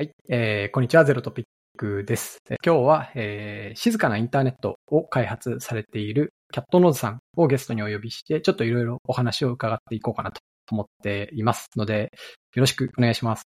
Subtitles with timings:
[0.00, 1.44] はい、えー、こんにちは、ゼロトピッ
[1.76, 2.38] クです。
[2.48, 10.40] え今日は、えー、静かなインターネットを開発されているキャットノーズさんをゲストにお呼びして、ちょっといろいろお話を伺っていこうかなと
[10.70, 12.12] 思っていますので、
[12.54, 13.40] よろしくお願いします。
[13.40, 13.44] よ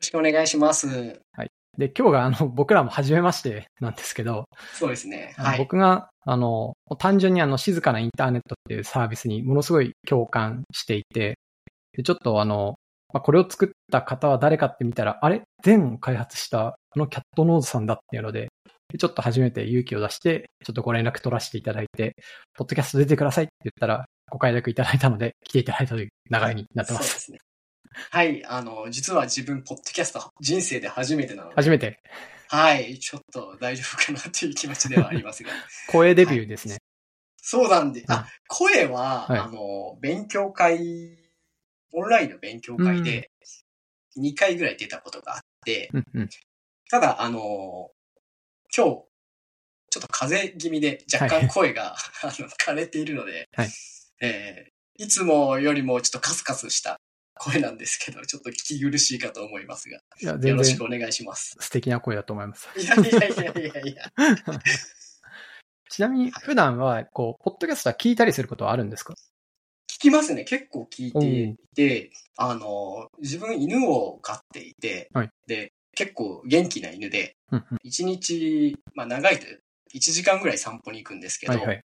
[0.00, 0.88] ろしくお願いします。
[1.78, 5.32] で、今日があの、 僕らも初めましてなんですけど、そうですね。
[5.36, 5.58] はい。
[5.58, 11.38] 僕が、あの、単純にあの、静かなインターネットっていうサービスにものすごい共感していて、
[11.92, 12.74] でちょっとあの、
[13.14, 15.42] まあ、これを作った方は誰かって見たら、あれ？
[15.62, 18.48] 全を開発したあのキャットノーズさんだっていうので、
[18.88, 22.16] でちょっと初めて勇気を出して、ちょっとご連絡取らせていただいて、
[22.56, 26.98] ポッドキャスト出てくださいって言ったら、ご快諾いただいたので、来ていただいたという流れになってま。
[26.98, 27.32] そうです。
[28.10, 28.44] はい。
[28.46, 32.00] あの、実は自分、ポッドキャスト人生で初めてなので、初めて、
[32.48, 32.98] はい。
[32.98, 35.50] ちょっと大丈夫かなっていう気持ちではありますが。
[35.92, 36.78] 声デビューですね。
[37.36, 41.23] そうなんで、うんあ、声は、はいあの、勉強会、
[41.94, 43.30] オンラインの勉強会で、
[44.18, 46.28] 2回ぐらい出たことがあって、うんうん。
[46.90, 47.90] ただ、あの、
[48.76, 49.04] 今日、
[49.90, 53.68] ちょっと風邪気味で若はい干声が、 あの枯れているので、はい
[54.20, 57.00] えーいつもよりもちょっとカスカスした
[57.34, 61.56] 声なんですけど、ちょっと聞き苦しいかと思いますが、よろしくお願いします。
[61.58, 62.68] 素敵な声だと思います。
[62.78, 64.12] いやいやいやいやいや。
[65.90, 69.14] ちなみに、普段は、こう、ポッドキャストは聞いたりすることはあるんですか？
[69.14, 69.16] 聞
[70.04, 70.44] きますね。
[70.44, 79.46] 結構聞いていて、あの、自分犬を飼っていて、はいで、結構元気な犬で、うんうん1日、まあ長いと
[79.94, 81.80] 1時間ぐらい散歩に行くんですけど、はいはい。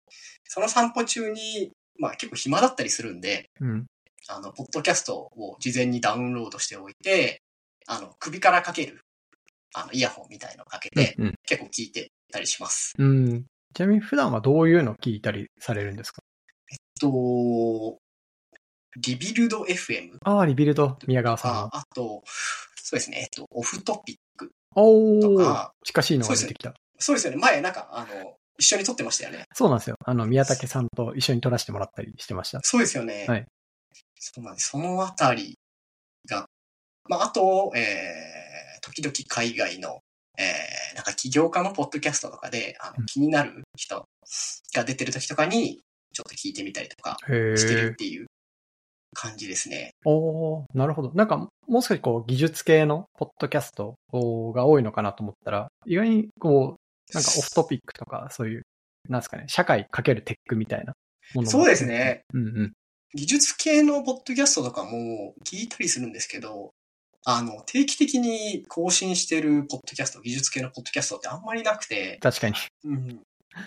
[0.45, 3.87] その散歩中に、まあ結構暇だったりするんで、うん。
[4.29, 7.43] あの、ポッドキャストを事前にダウンロードしておいて、
[7.87, 9.01] あの、首からかける、
[9.75, 11.35] あの、イヤホンみたいのをかけて、うん。
[11.47, 12.95] 結構聞いてたりします。
[12.99, 13.45] うん。
[13.75, 16.23] ちなみに普段はどういうの聞いたりされるんですか？
[17.01, 17.99] と、
[19.01, 22.23] Rebuild FM ああ、 Rebuild、宮川さんあと、
[22.77, 26.75] そうですね、えっと、 Off Topicおー、とか、近しいのが出てきた。
[26.99, 29.45] そうですよね、前なんか、あの、一緒に撮ってましたよね。
[29.55, 29.97] そうなんですよ。
[30.05, 32.61] あの、宮武さんと一緒に撮らせてもらったりしてました。
[32.63, 33.27] そうですよね。
[33.29, 33.47] はい。
[34.19, 34.71] そうなんです。
[34.71, 35.57] そのあたり
[36.29, 36.47] が、
[37.09, 40.01] まあ、あと、えー、時々海外の、
[40.37, 44.05] えー、なんか起業家のポッドキャストとかで、あうんの気になる人
[44.75, 45.81] が出てる時とかに、
[46.13, 47.95] ちょっと聞いてみたりとかへしてるっえ。
[47.95, 48.27] ていう
[49.15, 49.93] 感じですね。
[50.05, 51.13] おー、なるほど。
[51.15, 53.97] なんか、もう少しこう、技術系のポッドキャスト
[54.55, 58.63] が多いのかなと思ったら、意外にこう、なんかオフトピックとか、そういう、
[59.09, 60.93] なんですかね、社会かけるテックみたいな
[61.35, 62.23] ものもそうですね。
[62.35, 62.73] うんうん。
[63.15, 66.71] 技術系のポッドキャストとかも聞いたりするんですけど、
[67.25, 72.55] あの、定期的に更新してるポッドキャスト、技術系のポッドキャストってあんまりなくて、確かに。
[72.85, 73.21] うん。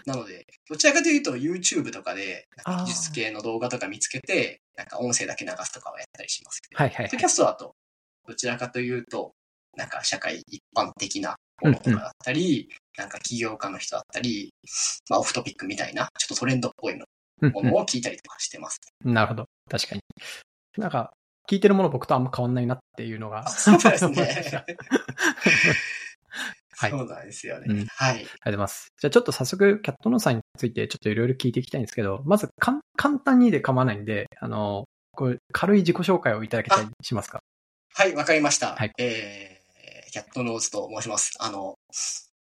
[0.06, 7.18] なので、どちらかというと YouTube とかで、技術系の動画とか見つけて、なんか音声だけ流すとかはやったりしますけど、はいはいはいキ。
[7.18, 7.75] ャストだと、
[8.28, 9.34] どちらかというと、
[9.75, 14.53] なんか社会一般的なものとかだったり、なんか起業家の人だったり、
[15.09, 17.06] まあオフトピックみたいな、ちょっとトレンドっぽいの
[17.41, 18.80] うんものを聞いたりとかしてます。
[19.03, 19.46] うんなるほど。
[19.70, 20.02] 確かに。
[20.78, 21.12] なんか、
[21.50, 23.40] 聞いてるもの僕とあんま変わんないなっていうのが。
[23.40, 24.44] あそうですね。
[26.81, 27.66] はいそうなんですよね。
[27.69, 28.16] うんはい。
[28.16, 28.88] ありがとうございます。
[29.00, 37.40] じゃあちょっと早速、キャットノーさんについてちょっといろいろ聞いていきたいんですけど、まずかん簡単にで構わないんで、あの、こう軽い自己紹介をいただけたりしますか？
[37.94, 38.75] はい、わかりました。
[38.75, 41.34] はいえー、キャットノーズと申します。
[41.40, 41.75] あの、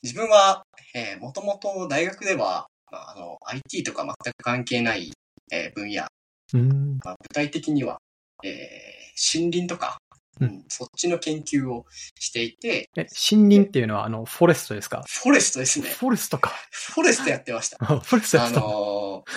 [0.04, 5.12] 自分は、えー、もともと大学では、まあ、あの、IT とか全く関係ない、
[5.52, 6.06] えー分野、
[6.54, 6.98] うん。
[7.04, 7.98] まあ、具体的には、
[8.44, 9.98] えー、森林とか、
[10.40, 11.86] ううんん、そっちの研究を
[12.20, 15.04] していて、え、森林っていうのはあの、フォレストですか？
[15.08, 15.90] フォレストですね。
[15.90, 16.52] フォレストか。
[16.72, 17.78] フォレストやってました。
[17.82, 18.62] あ フォレストやあってた。
[18.62, 19.32] のー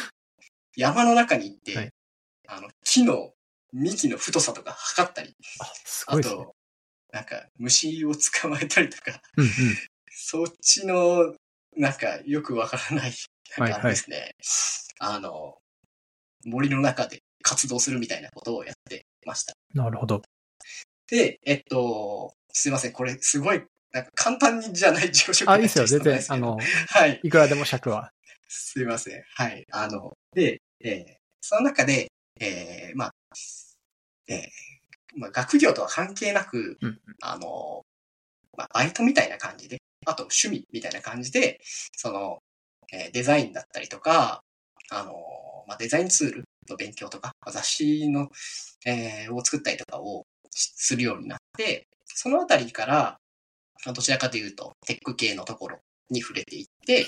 [0.76, 1.90] 山の中に行って、はい
[2.48, 3.32] あの、木の
[3.72, 5.36] 幹の太さとか測ったり、
[6.06, 6.22] あ、ね。
[6.22, 6.54] と、
[7.12, 9.50] なんか虫を捕まえたりとか、うんうん。
[10.10, 11.34] そっちの、
[11.76, 13.12] なんかよくわからない、
[13.58, 14.34] なんはいはいかですね、
[14.98, 15.58] あの、
[16.44, 19.54] 森の中で活動するみたいなことをやってました。
[19.74, 20.22] なるほど。
[21.10, 25.86] で、えっと、すいません、これすごい、なんか簡単にじゃない自己紹介あ、いいですよ。
[25.86, 26.58] 全然あの、
[26.88, 27.20] はい。
[27.22, 28.12] いくらでも尺は。
[28.48, 29.22] すいません。
[29.34, 29.66] はい。
[29.72, 32.08] あの、で、えーその中で、
[32.38, 33.10] えーまあ、
[34.28, 34.40] えー
[35.16, 37.82] まあ、学業とは関係なく、うんあの、
[38.56, 41.58] まあ、バイトみたいな感じで、あと趣味みたいな感じで、
[41.96, 42.38] その、
[42.92, 44.42] えーデザインだったりとか、
[44.90, 45.14] あの、
[45.66, 48.28] まあ、デザインツールの勉強とか、まあ雑誌の、
[48.84, 53.18] えーを作ったりとかをしするようになって、そのあたりから、
[53.84, 55.78] まあどちらかというと、テック系のところ
[56.10, 57.06] に触れていって、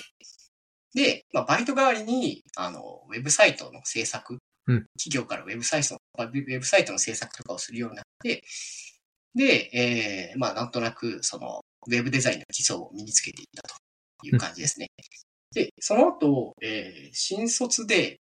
[0.94, 8.42] で、まあ、バイト代わりに、あの、ウェブサイトの制作、うん企業からウェブサイトの、ウェブサイトの制作とかをするようになって、
[9.34, 13.74] で、えー、まあなんとなく、その、ウェブデザインの基礎を身につけていったと
[14.22, 14.88] いう感じですね。
[15.52, 18.20] で、その後、えー、新卒で、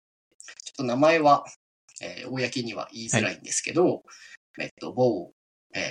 [0.64, 1.44] ちょっと名前は、
[2.02, 4.02] えー、公には言いづらいんですけど、はい、
[4.60, 5.32] えっと、某、
[5.74, 5.82] えー、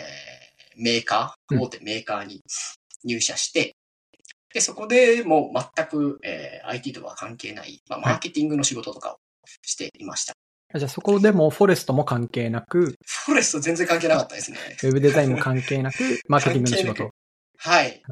[0.78, 2.42] メーカー、大手メーカーに
[3.04, 3.76] 入社して、
[4.54, 9.18] で、そこでもう全く、えー、IT とは関係ない、まあ、マーケティングの仕事とかを
[9.64, 10.34] していました。
[10.72, 14.58] はい、じゃあそこでもフォレストも関係なく、フォレスト全然関係なかったですね。
[14.84, 15.98] ウェブデザインも関係なく、
[16.30, 17.10] マーケティングの仕事。
[17.58, 18.04] はい。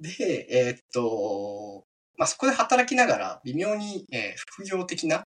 [0.00, 1.84] で、えー、っと、
[2.16, 5.18] まあ、そこで働きながら、微妙に、えー、副業的な、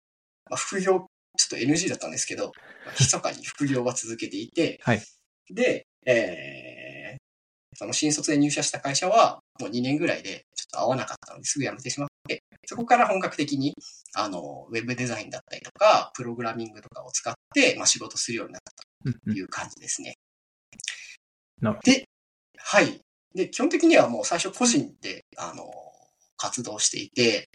[0.50, 2.51] まあ、副業、ちょっと NG だったんですけど、
[2.85, 5.01] まあ、密かに副業は続けていて、はい。
[5.53, 13.73] で、えー、その新卒で入社した会社は、もう2年ぐらいでちょっと合わなかったのですぐ辞めてしまって、そこから本格的に、
[14.15, 20.15] あの、ウェブデザインだったりとか、プログラミングとかを使って、まあ、仕事するようになったという感じですね。
[21.61, 22.05] うんうん、で、
[22.57, 22.99] はい。
[23.33, 25.69] で、基本的にはもう最初個人で、あの、
[26.38, 27.49] 活動していて、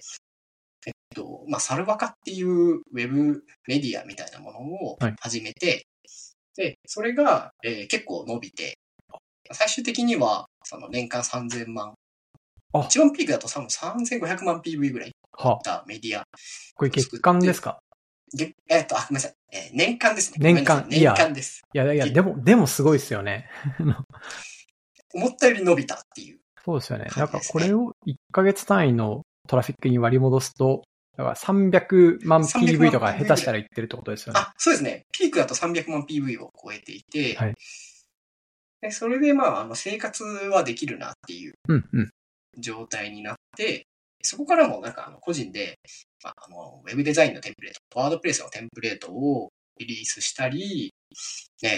[1.14, 5.84] と、まあ、サルバカっていうウェブメディアみたいなものを始めて、はい、
[6.56, 8.78] で、それが、えー、結構伸びて、
[9.52, 11.94] 最終的には、その年間3000万。
[12.84, 15.12] 一番ピークだと多分3500万 PV ぐらい
[15.64, 16.22] たメディア。
[16.74, 17.80] これ月間ですか？
[18.68, 19.34] えっと、あ、ごめんなさい。
[19.52, 20.38] えー、年間ですね。
[20.40, 20.86] 年間。
[20.88, 21.62] 年間です。
[21.74, 23.50] いや、いや、でも、でもすごいですよね。
[25.12, 27.06] 思ったより伸びたっていう、そうですよね。
[27.16, 30.84] なんかこれを1ヶ月単位のトラフィックに割り戻すと、
[31.20, 34.40] だから300万 PV とか下手したらいってるってことですよね。
[34.40, 35.04] あ、そうですね。
[35.12, 37.54] ピークだと300万 PV を超えていて、はい。
[38.80, 41.52] でそれでまあ、あの生活はできるなっていう
[42.58, 43.84] 状態になって、
[44.22, 45.78] そこからもなんかあの個人で、
[46.24, 50.94] まあ、あの、ウェブデザインのテンプレート、ワードプレスのテンプレートをリリースしたり、
[51.62, 51.70] えー、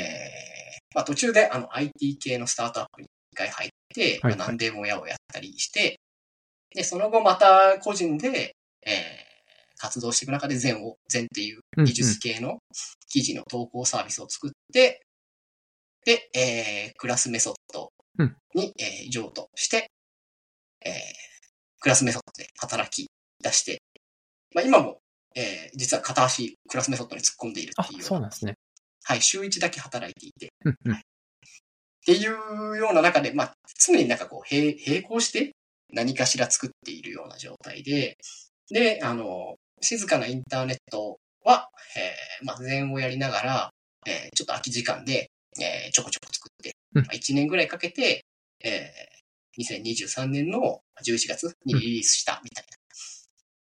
[0.95, 5.99] まあ途中であの IT 系のスタートアップに一回入って、はいはい、何でも屋をやったりして、
[6.75, 8.55] で、その後また個人で、
[8.85, 8.93] えー、
[9.83, 12.61] 活動していく中で全を、全っていう技術系の
[13.09, 15.03] 記事の投稿サービスを作って、
[16.05, 17.91] で、えー、クラスメソッド
[18.55, 19.91] に、えー、譲渡して、
[20.87, 20.93] えー、
[21.81, 23.09] クラスメソッドで働き
[23.43, 23.83] 出して、
[24.55, 24.99] まあ今も、
[25.35, 28.03] えー、実は片足クラスメソッドに突っ込んでいるっていう。
[28.05, 28.55] そうなんですね。
[29.03, 31.03] はい、週1だけ働いていて、はい、っ
[32.07, 35.57] ていうような中で、まあ、常になんかこう、並並行して
[35.93, 38.17] 何かしら作っているような状態で、
[38.71, 43.71] で、あの、静かなインターネットは、えー、まあ、禅をやりながら、
[44.07, 45.31] えー、ちょっと空き時間で、
[45.61, 48.25] えー、ちょこちょこ作って、まあ、1年ぐらいかけて、
[48.65, 52.77] えー、2023年の11月にリリースしたみたいな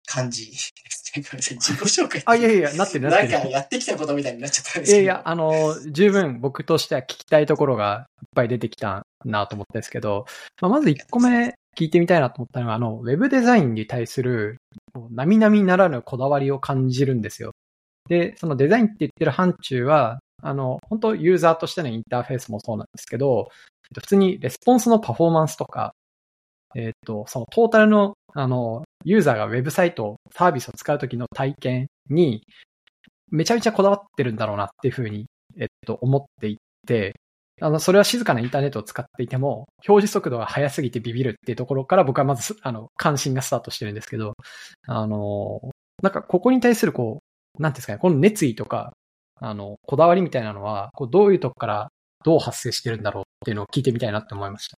[0.05, 0.51] 感じ
[1.17, 2.21] 自己紹介。
[2.25, 3.31] あ、いやいや、なってるなってる。
[3.33, 5.03] なんかやってきたことみたいになっちゃったんですけど。
[5.03, 10.25] いやいや、あの、十分僕としては聞きたいところがいっぱい出てきたなと思ったんですけど、
[10.61, 14.57] まあ、まず1個目聞いてみたいなと思ったのは、あの、ウェブデザインに対する、
[15.11, 17.51] 並々ならぬこだわりを感じるんですよ。
[18.09, 23.49] で、そのデザインって言ってる範疇は、あの、本当ユーザーとしてのインターフェースもそうなんですけど、
[23.93, 25.93] 普通にレスポンスのパフォーマンスとか、
[26.75, 32.43] えっ、と、そのトータルの、あの、ユーザーがウェブサイト、サービスを使うときの体験に、
[33.29, 35.25] めちゃめちゃこだわってるんだろうなっていうふうに、
[35.57, 37.13] えっと、思っていて、
[37.59, 44.33] あの、それは静かなインターネットを使っていても、表示速度が速すぎてビビるっていうところから僕はまず、あの、関心がスタートしてるんですけど、
[44.85, 45.59] あの、
[46.03, 47.23] なんかここに対するこ
[47.57, 48.93] う、なんですかね、この熱意とか、
[49.39, 51.91] あの、こだわりみたいなのは、こうどういうとこから
[52.23, 54.77] どう発生してるんだろうっていうのを聞いてみたいなって思いました。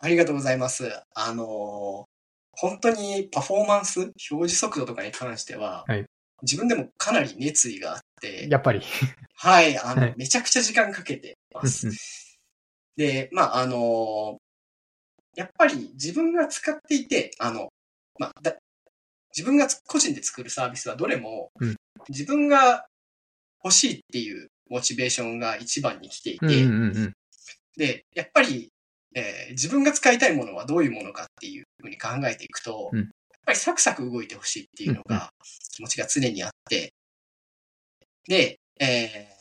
[0.00, 0.90] ありがとうございます。
[1.14, 2.06] あの、
[2.52, 4.14] 本当にパフォーマンス、表
[4.48, 6.04] 示速度とかに関しては、はい、
[6.42, 8.82] 自分でもかなり熱意があって、やっぱり。
[9.36, 12.38] はい、あの、はい、めちゃくちゃ時間かけてます。
[12.96, 14.38] で、まあ、あの、
[15.34, 17.70] やっぱり自分が使っていて、あの、
[18.18, 18.54] まあ、だ
[19.34, 21.76] 自分が個人で作るサービスはどれも、うん、
[22.10, 22.84] 自分が
[23.64, 26.46] 欲しいっていうモチベーションが一番に来ていて、
[27.78, 28.72] で、やっぱり
[29.14, 33.08] えー、自分が使いたいものはどういうものかっていうふうに考えていくと、うん、やっ
[33.44, 35.30] ぱりサクサク動いてほしいっていうのが、
[35.74, 36.92] 気持ちが常にあって、
[38.28, 39.31] で、えー、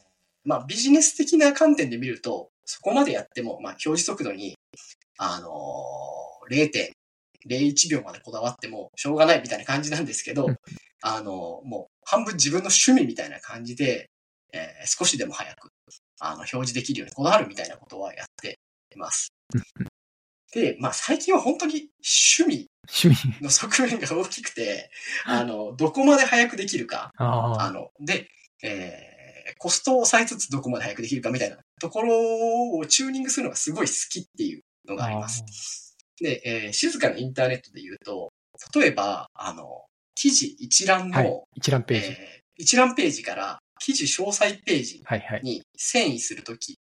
[0.43, 4.55] まあビジネス的な観点で見ると、そこまでやっても、まあ表示速度に、
[5.17, 6.71] あのー、
[7.47, 10.47] 0.01秒までこだわってもしょうがないみたいな感じなんですけど、
[11.01, 14.09] あのー、もう半分自分の趣味みたいな感じで、
[14.53, 15.69] えー、少しでも早く、
[16.19, 18.59] あの、表示できるようにこだわるみたいなことはやって
[18.93, 19.33] います。
[20.53, 21.89] で、まあ最近は本当に
[22.37, 22.67] 趣味
[23.41, 24.89] の側面が大きくて、
[25.25, 28.27] あの、どこまで早くできるか、あの、で、
[28.63, 29.10] えー、
[29.61, 35.95] コストを抑えつつどこまで早くできるかみたいなところをチューニングするのがすごい好きっていうのがあります。
[36.19, 38.31] で、えー静かなインターネットで言うと、
[38.73, 41.41] 例えば、あの、記事一覧の、はい。
[41.57, 42.07] 一覧ページ。
[42.07, 45.41] えー一覧ページから記事詳細ページはいはい。
[45.43, 46.79] に遷移するとき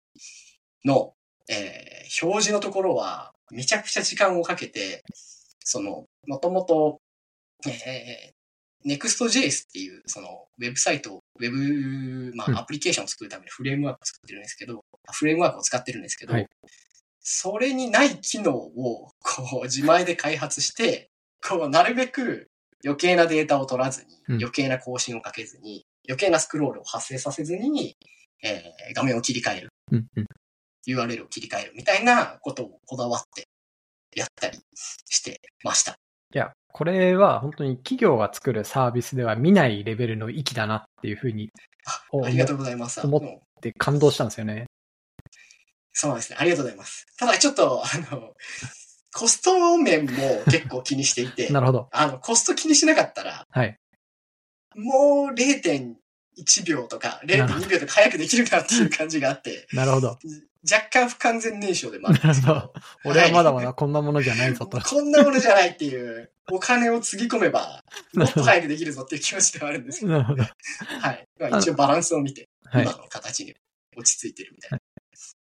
[0.86, 1.12] の、
[1.50, 5.03] えー表示のところは、めちゃくちゃ時間をかけて、
[5.65, 7.00] その、もともと、
[7.67, 8.33] えー、
[8.86, 16.48] Next.js っていう、その、ウェブサイト、ウェブ、まうんあ、アプリケーションを作るためのフレームワークを作ってるんですけど、フレームワークを使ってるんですけど、はい
[17.21, 21.12] それにない機能を、こう、自前で開発して、
[21.48, 22.50] こう、なるべく
[22.83, 27.98] 余計なデータを取らずに、うん余計な更新をかけずに、余計なスクロールを発生させずに、
[28.41, 29.69] えー画面を切り替える。
[29.91, 30.25] うんうん。
[30.88, 33.48] URL を切り替えるみたいなことをこだわって
[34.15, 35.98] やったりしてました。
[36.33, 41.50] いや、これは本当に企業が作るサービスでは見ないレベルの域だなっていうふうに
[42.12, 43.02] おあありがとうございます。
[43.06, 44.66] 思っあので感動したんですよね。
[45.92, 46.38] そうですね。
[46.40, 47.06] ありがとうございます。
[47.18, 48.34] ただちょっと、あの、
[49.14, 51.90] コスト面も結構気にしていて な、るほど。
[51.92, 53.78] あの、コスト気にしなかったら、はい。
[54.76, 60.18] もう0.1秒とか0.2秒とか早くできるなっていう感じがあって、なるほど。
[60.63, 62.74] 若干不完全燃焼でもあなるんですけど。
[63.06, 64.80] 俺はまだまだこんなものじゃないぞと。
[64.82, 70.44] こんなものじゃないっていう、お金をつぎ込めば、もっと早くできるぞっていう気持ちではあるんですけど、なるほど。
[70.44, 71.28] はい。
[71.39, 72.92] まあ、一応バランスを見て、はい今。
[72.92, 73.56] の形に
[73.96, 74.80] 落ち着いてるみたいな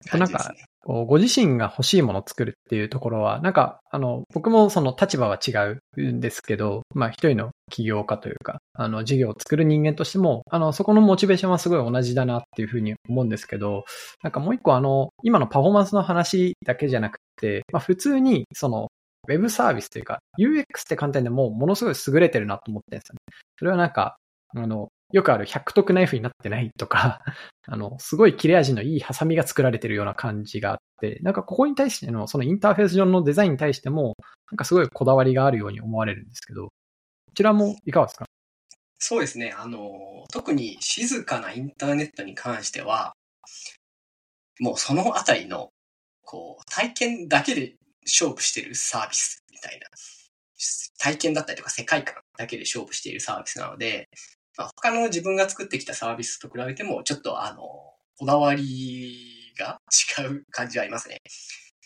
[0.08, 0.66] 感じですね。
[0.86, 5.52] こうご自身が欲しいものを作るっていうところは、なんか、あの、僕もその立場は違
[5.98, 13.84] うんですけど、まあ一人の起業家というか、あの、事業を作る人間としても、あの、そこのモチベーションはすごい同じだなっていうふうに思うんですけど、
[14.24, 18.88] なんかもう一個あの、今のパフォーマンスの話だけじゃなくて、まあ普通に、その、
[19.28, 23.20] ウェブサービスというか、UX って観点でもものすごい優れてるなと思ってるんですよね。
[23.60, 24.16] それはなんか、
[24.56, 27.22] あの、よくある100得ナイフになってないとか、
[27.68, 34.16] あの、すごい切れ味のいいハサミが作られてるような感じがあって、なんかここに対しての、そのインターフェース上のデザインに対しても、
[34.52, 36.72] なんかすごいこだわりがあるように思われるんですけど、こ
[37.36, 38.26] ちらもいかがですか？
[39.00, 39.54] そうですね。
[39.58, 43.14] あの、特に静かなインターネットに関しては、
[44.60, 45.70] もうそのあたりの、
[46.24, 47.76] こう、体験だけで
[48.06, 49.88] 勝負してるサービスみたいな、
[50.98, 54.10] 体験だったりとか世界観だけで勝負しているサービスなので、
[54.58, 57.62] まあ、他の自分が作ってきたサービスと比べても、ちょっとあの、
[58.18, 59.80] こだわりが
[60.22, 61.20] 違う感じはありますね。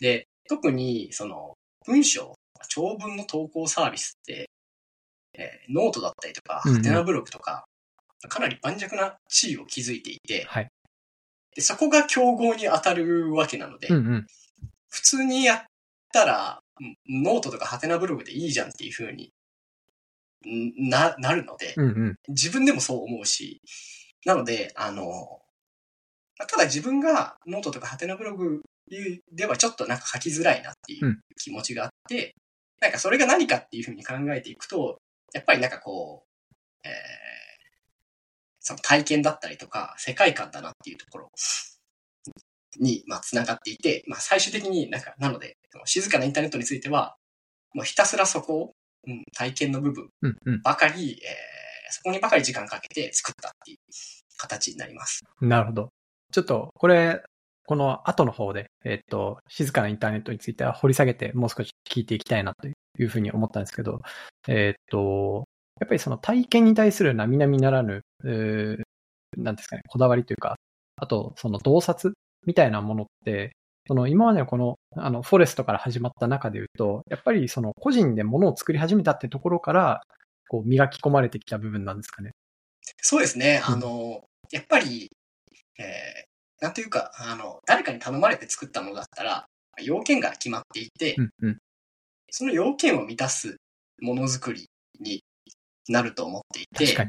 [0.00, 1.54] で、特に、その、
[1.86, 2.34] 文章、
[2.68, 4.50] 長文の投稿サービスって、
[5.34, 7.64] えーノートだったりとか、ハテナブログとか、
[8.28, 10.68] かなり盤石な地位を築いていて、はい。
[11.54, 14.26] でそこが競合に当たるわけなので、うんうん。
[14.88, 15.62] 普通にやっ
[16.12, 19.30] たら、うんノートとかはてなブログでいいじゃんっていう風にん
[20.44, 22.16] な、なるので、うんうん。
[22.28, 23.60] 自分でもそう思うし、
[24.24, 25.04] なので、あの、
[26.38, 28.62] まあただ自分がノートとかはてなブログ
[29.32, 32.34] ではちょっとなんか書きづらいなっていううん気持ちがあって、
[32.80, 34.98] なんかそれが何かっていう風に考えていくと、
[35.32, 37.24] やっぱりなんかこう、えー
[38.66, 41.30] その体験だったりとか世界観だなっていうところ
[42.80, 47.14] に、まあ、繋がっていて、まあ、最終的になんか、なので、静かなインターネットについては、
[47.74, 48.72] もうひたすらそこを、
[49.06, 50.62] うん、体験の部分うんうん。
[50.62, 51.54] ばかり、えー
[51.94, 53.78] そこにばかり時間かけて作ったっていう
[54.36, 55.20] 形になります。
[55.40, 55.90] なるほど。
[56.32, 57.22] ちょっと、これ、
[57.66, 62.72] この後の方で、えっと、静かなインターネットについては掘り下げて、もう少し聞いていきたいなとい
[63.04, 64.00] うふうに思ったんですけど、
[64.48, 65.44] えっと、
[65.80, 68.82] やっぱりその体験に対する並々ならぬ、うー
[69.36, 70.56] なんですかね、こだわりというか、
[70.96, 72.14] あと、その洞察
[72.46, 73.52] みたいなものって、
[73.86, 80.00] その今までのこの、あの、フォレストから始まった中で言うと、やっぱりその個人で物を作り始めたってところから、
[80.48, 82.30] こう磨き込まれてきた部分なんですかね。
[83.00, 83.62] そうですね。
[83.66, 85.10] うんあの、やっぱり、
[85.78, 85.84] えー
[86.60, 89.44] なんというか、あの、誰かに頼まれて作ったものだったら、
[89.82, 91.58] 要件が決まっていて、うんうん。
[92.30, 93.56] その要件を満たす
[94.00, 94.66] ものづくり
[94.98, 95.22] に
[95.88, 97.04] なると思っていて、確か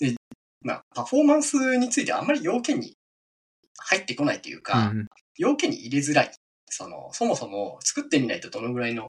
[0.00, 0.16] に。
[0.60, 2.94] まあ、パフォーマンスについてはあんまり要件に
[3.78, 5.06] 入ってこないというか、うんうん
[5.38, 6.32] 要件に入れづらい。
[6.68, 9.08] その、そもそも作ってみないとどのぐらいの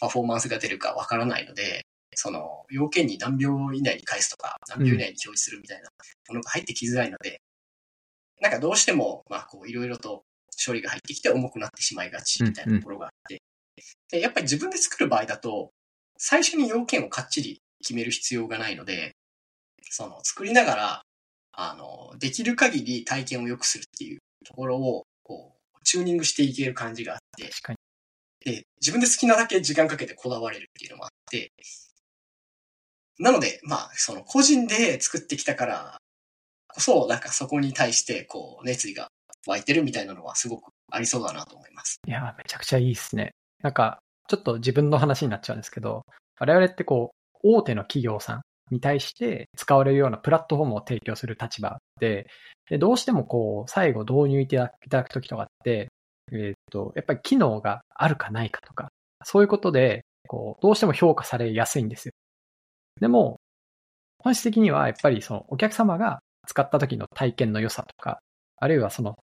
[0.00, 5.88] パフォーマンスが出るかわからないので、その、要件に何秒以内に返すとか、何秒以内に表示するみたいな
[6.28, 7.40] ものが入ってきづらいので、
[8.40, 10.24] なんかどうしても、まあ、こう、いろいろと
[10.64, 13.42] 処理が入ってきて重くなってしまいがちみたいなところがあって、
[14.10, 15.70] で、やっぱり自分で作る場合だと、
[16.16, 19.12] 最初に要件をかっちり決める必要がないので、
[19.90, 21.02] その、作りながら、
[21.52, 25.04] あの、できる限り体験を良くするっていうところを、
[25.88, 27.78] チューニングしていける感じがあって、確かに。
[28.44, 31.50] で、自分で好きなだけ時間かけてこだわれるっていうのもあって、
[33.18, 35.96] なので、まあ、その個人で作ってきたから
[36.68, 39.08] こそ、なんかそこに対して、こう、熱意が
[39.46, 41.96] 湧いてるみたいなのはすごくありそうだなと思います。
[42.06, 43.32] いや、めちゃくちゃいいですね。
[43.62, 46.02] なんか、ちょっと自分の話になっちゃうんですけど、
[46.38, 52.26] 我々ってこう、大手の企業さんに対して使われるようなプラットフォームを提供する立場で、
[52.68, 55.88] でどうしてもこう、最後導入いただくときとかって、
[56.32, 58.88] えーと、やっぱり機能があるかないかとか、
[59.24, 62.12] そういうことで、こう、どうしても評価されやすいんですよ。
[63.00, 63.40] でも、
[64.18, 68.20] 本質的にはやっぱりそのお客様が使った時の体験の良さとか、
[68.56, 69.16] あるいはその、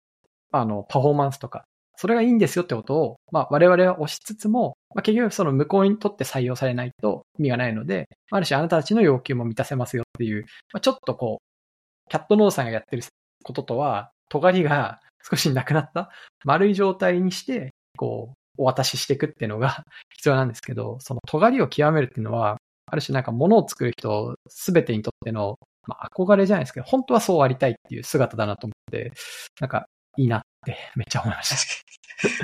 [0.52, 1.66] あの、パフォーマンスとか、
[1.98, 13.04] それがいいんですよってことを、まあ我々は推しつつも、まあ結局その向こうにとって採用されないと意味がないので、ある種あなたたちの要求も満たせますよっていう、まあ、ちょっとこう、キャットノーさんがやってる
[13.44, 16.12] こととは、尖りが 少しなくなった
[16.44, 19.84] 丸い状態にして、こう、お渡ししていくっていうのが
[20.16, 29.12] 必要なんですけど、その尖りを極めるっていうのは、ある種なんか物を作る人すべてにとっての、まあ、憧れじゃないですけど、本当はそうありたいっていう姿だなと思って、
[29.60, 29.88] なんか
[30.18, 31.50] いいなってめっちゃ思いまし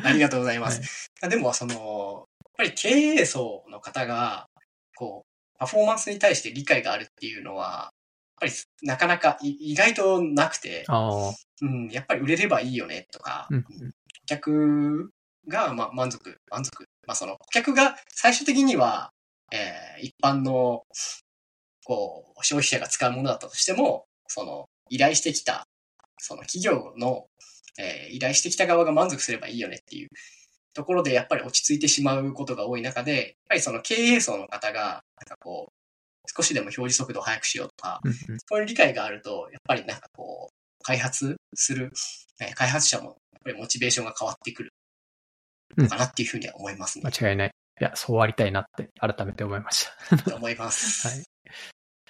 [0.01, 0.07] た。
[0.07, 1.11] ありがとうございます。
[1.21, 4.47] でも、その、やっぱり経営層の方が、
[4.95, 7.91] こう、パフォーマンスに対して理解があるっていうのは、
[8.41, 10.85] やっぱりなかなかい意外となくて、
[11.61, 13.63] うん、やっぱり売れればいいよねとか、うん。
[13.63, 13.69] 顧
[14.25, 15.11] 客
[15.47, 16.85] が、まあ、満足、満足。
[17.07, 19.11] まあ、その、顧客が最終的には、
[19.51, 20.83] えー一般の、
[21.85, 25.67] こう、消費者が使うものだったとしても、その、依頼してきた、
[26.17, 27.27] その企業の、
[27.79, 30.09] えー依頼してきた側が満足すればいいよねっていう
[30.73, 34.93] ところで、やっぱり落ち着いてしまうことが多い中で、やっぱりその経営層の方が、なん
[35.27, 35.71] かこう、
[36.35, 41.91] 少しでも表示速度を速くしようとか、うんうんそういう理解があると、やっぱりなんかこう、開発する、
[42.39, 44.73] えー開発者も、やっぱりモチベーションが変わってくる
[45.77, 47.03] のかなっていうふうには思いますね。
[47.05, 47.51] 間違いない。
[47.79, 50.17] いや、そうありたいなって改めて思いました。
[50.17, 51.07] と思います。
[51.07, 51.23] はい。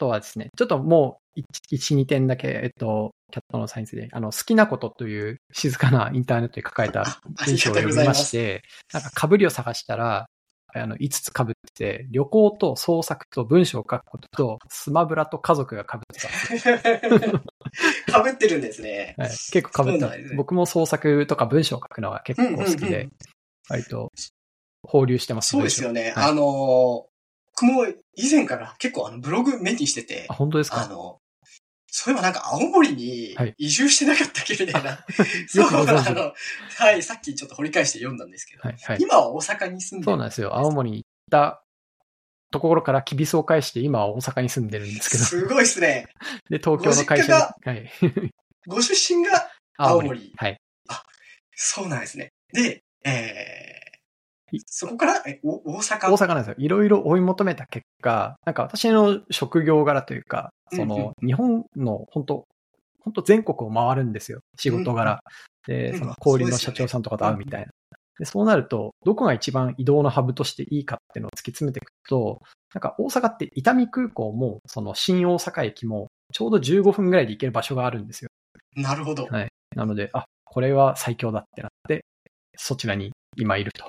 [0.01, 1.39] あとはですね、ちょっともう
[1.72, 8.15] 1、2点だけ、えっと、キャットのサインスで、あの、好きなことという静かなインターネットに書かれた文章を読みま。
[8.15, 10.25] して、なんか被りを探したら、
[10.74, 17.41] あの、5つ被ってて、旅行と創作と文章を書くことと、スマブラと家族が被ってたんですよ。
[18.12, 19.13] かぶってるんですね。
[19.19, 23.10] はい、結構被ってたね僕も創作とか文章を書くのは結構好きで、
[23.69, 24.12] 割と
[24.82, 25.49] 放流してます。
[25.49, 26.13] そうですよね。
[26.15, 27.12] はいあのー、
[27.54, 30.84] 僕も以前から結構あのブログ目にしててあ、、本当ですか？
[30.84, 31.19] あの、
[31.88, 34.91] そういえばなんか青森にはい移住してなかったっけみたいな。
[34.91, 35.06] よ
[35.47, 36.34] そう、あの、
[36.78, 38.97] はい、さっきちょっと掘り返して読んだんですけど、はい、はい。
[39.02, 40.56] 今は大阪に住んでるそうなんですよ。
[40.56, 41.63] 青森に行った
[42.52, 46.08] ところからキビスを返して、今は大阪に住んでるんですけど、すごいですね。
[46.50, 47.91] で、東京の会社に、はい。
[48.67, 50.58] ご出身が青森はい。
[51.56, 52.34] そうなんですね。
[52.54, 53.70] で、えいー、
[54.66, 56.12] そこから、え、お大阪？
[56.12, 56.56] 大阪なんですよ。
[56.58, 62.46] いろいろ追い求めた結果、なんか私の職業柄というか、その、日本の本当
[63.02, 64.40] 本当全国を回るんですよ。
[64.58, 65.22] 仕事柄。
[65.68, 67.68] で、うんその小売りの社長さんとかと会うみたいな。
[68.20, 72.42] で、そうなると、どこが一番移動のハブとしていいかっていうのを突き詰めていくと、
[72.74, 78.30] なんか大阪って伊丹空港も、その新大阪駅も、ちょうど15分ぐらいで行ける場所があるんですよ。
[78.76, 79.26] なるほど。
[79.26, 82.04] はいなので、あ、これは最強だってなって、
[82.58, 83.88] そちらに今いると。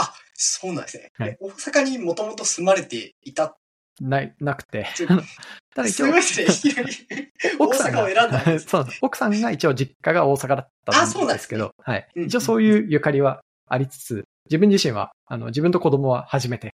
[0.00, 1.10] あ、そうなんですね。
[1.18, 3.56] はいえ大阪にもともと住まれていた？
[4.00, 4.86] ない、なくて。
[5.74, 7.32] ただ一応すごい、ですね。
[7.58, 8.86] 奥さんが、選んだん そう。
[9.02, 12.08] 奥さんが一応実家が大阪だったあそうんなんですけど、はい。
[12.16, 16.72] うん一応そういうゆかりはありつつ、自分自身は、あの、自分と子供は初めて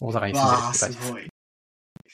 [0.00, 1.06] 大阪に住んでるって感じです。
[1.06, 1.28] すごい。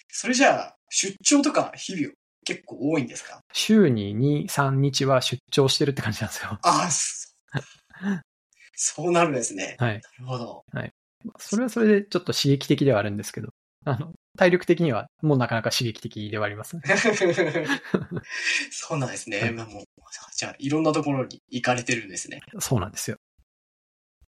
[0.09, 3.41] それじゃあ、出張とか日々結構多いんですか？
[3.53, 6.59] 週に2、3日は出張してるって感じなんですよ。
[6.63, 6.91] ああ、
[8.83, 9.77] そそうなるんですね。
[9.79, 9.95] はい。
[9.95, 10.65] なるほど。
[11.39, 13.51] それはそれでちょっと刺激的ではあるんですけど、
[13.87, 16.83] あの、体力的にはもうなかなか刺激的ではありますね。
[18.71, 19.41] そうなんですね。
[19.41, 19.85] はいまあもう
[20.35, 22.41] じゃあ、いろんなところに行かれてるんですね。
[22.59, 23.17] そうなんですよ。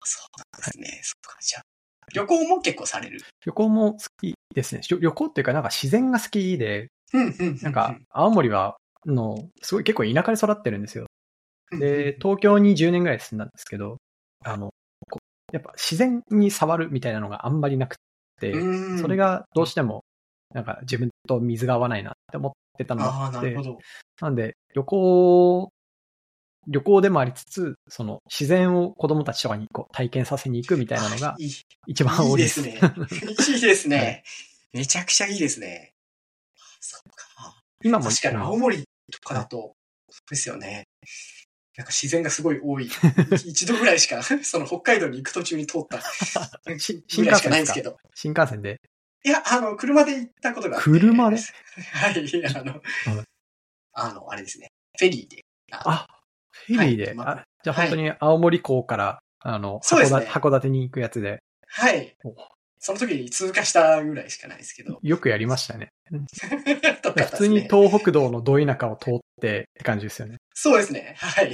[0.03, 0.99] そうなんですね。
[1.03, 1.37] そっか。
[1.41, 1.63] じゃあ、
[2.13, 3.21] 旅行も結構される？
[3.45, 4.81] 旅行も好きですね。
[4.81, 7.59] 旅旅行っていうかなんか自然が好きで、うんうんうん。
[7.61, 11.05] なんか、青森は、の、すごい結構田舎で育ってるんですよ。
[11.71, 13.97] うん、で、東京に10年ぐらい住んだんですけど、
[14.43, 14.73] あの、
[15.09, 15.19] こ
[15.51, 17.97] やっぱ自然に触るみたいなのがあんまりなく
[18.39, 20.03] て、うんそれ、がどうしても、
[20.53, 23.79] なんか自分と水が合わないなって思ってたのもあってなるほ、ど。
[24.19, 25.69] なんで、旅行、
[26.67, 31.35] 旅行でもありつつ、その自然を子供たちとかにこう体験させに行くみたいなのが
[31.87, 32.61] 一番多いです。
[32.61, 32.93] いいですね。
[33.55, 34.23] いいです はね。
[34.73, 35.93] めちゃくちゃいいですね。
[36.79, 37.61] そうか。
[37.83, 39.75] 今も、確かにうん青森とかだと、
[40.09, 40.87] そうですよね。
[41.77, 42.89] なんか自然がすごい多い。
[43.45, 46.01] 一度ぐらいしか、 その北海道に行く途中に通った
[46.77, 47.49] しぐらいしか？
[47.49, 47.97] ないんですけど。
[48.13, 48.81] 新幹線で？
[49.23, 50.89] いや、あの、車で行ったことがあって。
[50.89, 51.37] 車で？
[51.93, 52.81] はい、あの、
[53.93, 54.67] あの、あれですね。
[54.99, 55.43] フェリーで。
[55.71, 56.07] あ、
[56.51, 62.35] フェリーで、はいまあ、じゃあ本当に青森港から、あの、函そうですね館函館に行くやつで、はいお。
[62.83, 64.99] その時に通過したぐらいしかないですけど。
[65.03, 65.89] よくやりましたね。
[67.03, 70.37] とか普通に東北道のど田舎を通ってって感じですよね。
[70.55, 71.15] そうですね。
[71.19, 71.53] はい。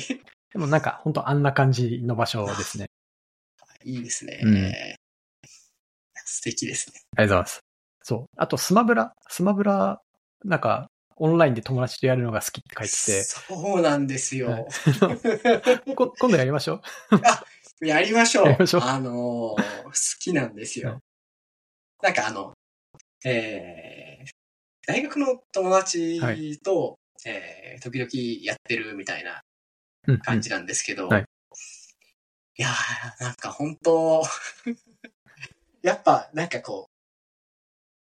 [0.54, 2.88] でもなんか本当あんな感じの場所ですね。
[3.84, 4.40] いいですね。
[4.42, 4.74] うん
[6.30, 7.02] 素敵ですね。
[7.18, 7.60] ありがとうございます。
[8.04, 8.26] そう。
[8.38, 10.02] あとスマブラ、スマブラ、
[10.46, 14.52] なんか、オンラインで友達とやるのが好きって書いてて、そうなんですよ。
[14.52, 14.66] はい
[15.96, 16.82] こ今度やりましょ
[17.82, 17.86] う。
[17.86, 18.46] やりましょう。
[18.46, 21.02] やりましょうあのー好きなんですよ。
[22.02, 22.54] はいなんかあの、
[23.26, 24.30] えー、
[24.86, 26.20] 大学の友達
[26.62, 28.10] と、えー、時々
[28.44, 29.42] やってるみたいな
[30.08, 31.26] うんうん感じなんですけど、はい
[32.60, 34.24] いやー、なんか本当
[35.84, 36.92] やっぱなんかこう、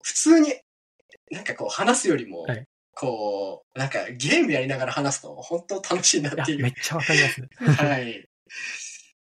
[0.03, 0.55] 普通に、
[1.31, 6.63] なんかこう話すよりも、はいこう、なんかゲームやりながら話すと本当楽しいなっていう。
[6.63, 7.49] めっちゃわかりますね。
[7.61, 8.27] はい。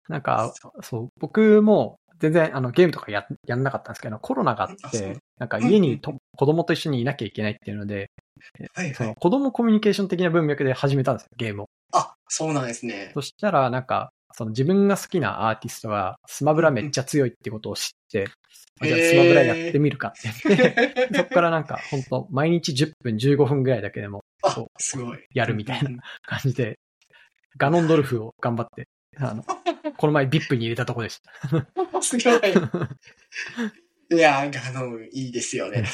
[0.09, 8.11] なんか、そう、僕も全然あのゲームとかややんなかったんですけど、コロナがあって、なんか家にと子供と一緒にいなきゃいけないっていうので、
[8.74, 9.14] はいはいその。
[9.14, 11.66] 子供コミュニケーション的な文脈で始めたんですよ、ゲームを。
[11.92, 13.11] あ、そうなんですね。
[13.14, 18.28] そしたら、なんか、その自分が好きなアーティストがスマブラめっちゃ強いってことを知って、
[18.81, 24.22] あじゃあスマブラやってみるかって言って、そこからなんか本当毎日10分15分ぐらいだけでも
[24.78, 25.18] すごい。
[25.35, 25.90] やるみたいな
[26.22, 26.78] 感じで、
[27.57, 28.87] ガノンドルフを頑張って、
[29.20, 29.44] あの、
[29.96, 32.02] この前 VIP に入れたとこでした。
[32.02, 32.35] すごい。
[34.11, 35.85] いやー、あの、いいですよね。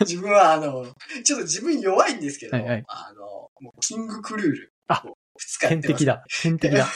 [0.00, 0.86] 自分は、あの、
[1.24, 4.72] ちょっと自分弱いんですけど、はいはいあの、もうキングクルール。
[4.88, 6.06] あを二日天敵。
[6.06, 6.24] だ。
[6.42, 6.86] 天敵だ。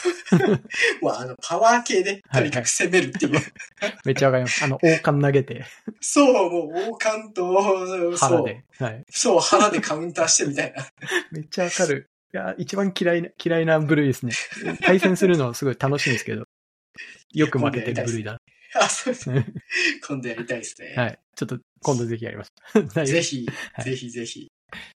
[1.03, 3.41] もうあの、パワー系で、とにかく攻めるっていう。
[4.05, 4.65] めっちゃわかります。
[4.65, 5.65] あの、王冠投げて、
[6.01, 8.65] そう、もう王冠と、腹で。
[8.79, 9.05] はい。
[9.11, 10.87] そう、腹でカウンターしてみたいな。
[11.33, 12.11] めっちゃわかる。
[12.35, 14.33] いや、一番嫌いな、嫌いな部類ですね。
[14.83, 16.45] 対戦するのすごい楽しいんですけど、
[17.33, 18.39] よく負けてる部類だ。
[18.75, 19.31] あ、そうです。
[19.31, 19.45] は
[20.07, 20.95] 今度やりたいですね。
[21.09, 21.19] い。
[21.35, 22.53] ちょっと今度ぜひやります。
[23.07, 24.51] ぜひ、はいぜひぜひ。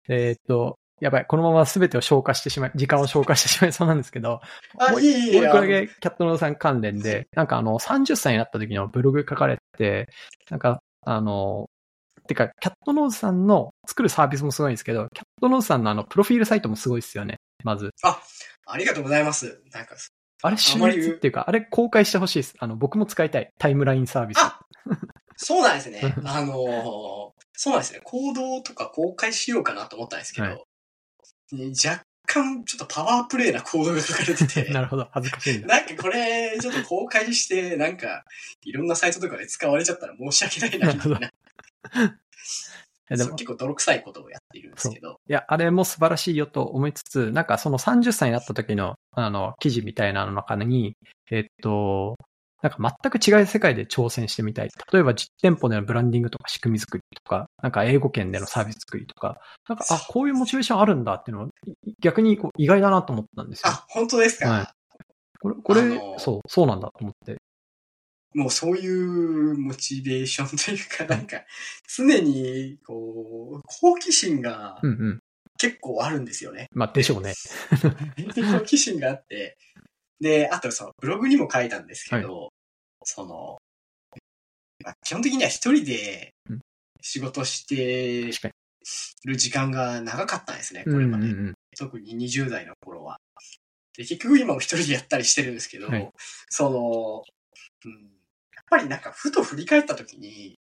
[0.07, 1.25] えーっと、やばい。
[1.25, 4.41] このまま全てを消化してしまい、時間を消化してしまいそうなんですけど、
[4.77, 10.09] あ、もういい、いい、もう一個だあけキャットノーさん関連で、なんかあの、30歳になった時のブログ書かれて、
[10.49, 11.69] なんか、あの、
[12.29, 17.37] てか、キャットノーズさんの作るサービスもすごいんですけど、キャットノーズさんのあの、プロフィールサイトもすごいですよね。
[17.63, 17.89] まず。
[18.03, 19.61] ありがとうございます。
[19.73, 19.95] なんか、
[20.43, 22.53] あれ、あ秀逸っていうか、あれ公開してほしいです。
[22.59, 23.49] あの、僕も使いたい。
[23.57, 24.37] タイムラインサービス。
[24.39, 24.59] あ
[25.35, 26.01] そうなんですね。
[26.23, 27.99] あのーそうなんですね。
[28.05, 30.65] 行動とか公開しようかなと思ったんですけど、はい
[31.51, 35.09] ね若干ちょっとパワープレイな行動が書かれてて、 なるほど。
[35.11, 35.67] 恥ずかしいんだ。
[35.67, 38.23] なんかこれ、ちょっと公開して、なんか、
[38.63, 41.31] いろんなサイトとかで使われちゃったら申し訳ないな、みたいな。
[43.17, 45.19] でも、結構泥臭いことをやっているんですけど。
[45.27, 50.95] いや、あれも素晴らしいよと思いつつ、なんかその30歳になった時の、あの、記事みたいなの中に、
[51.31, 52.15] えっと、
[52.61, 54.69] なんか全く違う世界で挑戦してみたい。
[54.91, 63.69] 例えば実店舗でのブランディングとか仕組み作りとか、なんか英語圏でのサービス作りとか、なんか、あ、こういうモチベーションあるんだっていうのを、い逆にこう意外だなと思ったんですよ。
[63.71, 64.67] あ、本当ですか、はい
[65.41, 65.81] これ、これ、
[66.17, 67.37] そう、そうなんだと思って。
[68.33, 71.41] もうそういうモチベーションというか、なんか、
[71.87, 74.79] 常に、こう、好奇心が。
[75.57, 76.67] 結構あるんですよね。
[76.71, 77.33] まあ、でしょうね。
[78.57, 79.57] 好奇心があって、
[80.21, 82.53] で、あとそのブログにも書いたんですけど、
[83.03, 83.57] その、
[84.81, 86.59] まあ、基本的には一人でうん
[87.01, 88.31] 仕事して
[89.25, 90.93] る時間が長かったんですね、に。
[90.93, 91.25] これまで。
[91.25, 91.53] うんうんうん。
[91.77, 93.19] 特に20代の頃は。
[93.95, 96.09] で、結局今も一人でやったりしてるんですけど、はい
[96.49, 97.23] その、
[97.85, 98.18] うん、
[98.69, 100.57] ぱりなんかふと振り返った時に、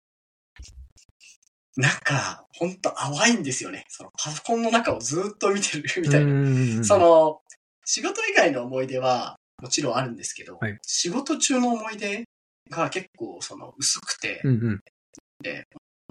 [1.76, 3.84] なんか、ほんと淡いんですよね。
[3.88, 6.84] そのパソコンの中をずっと見てるみたいな。
[6.84, 7.40] そ、の、
[7.84, 12.24] 仕事以外の思い出はもちろんあるんですけど、はい仕事中の思い出
[12.70, 14.80] が結構その薄くて、うんうん。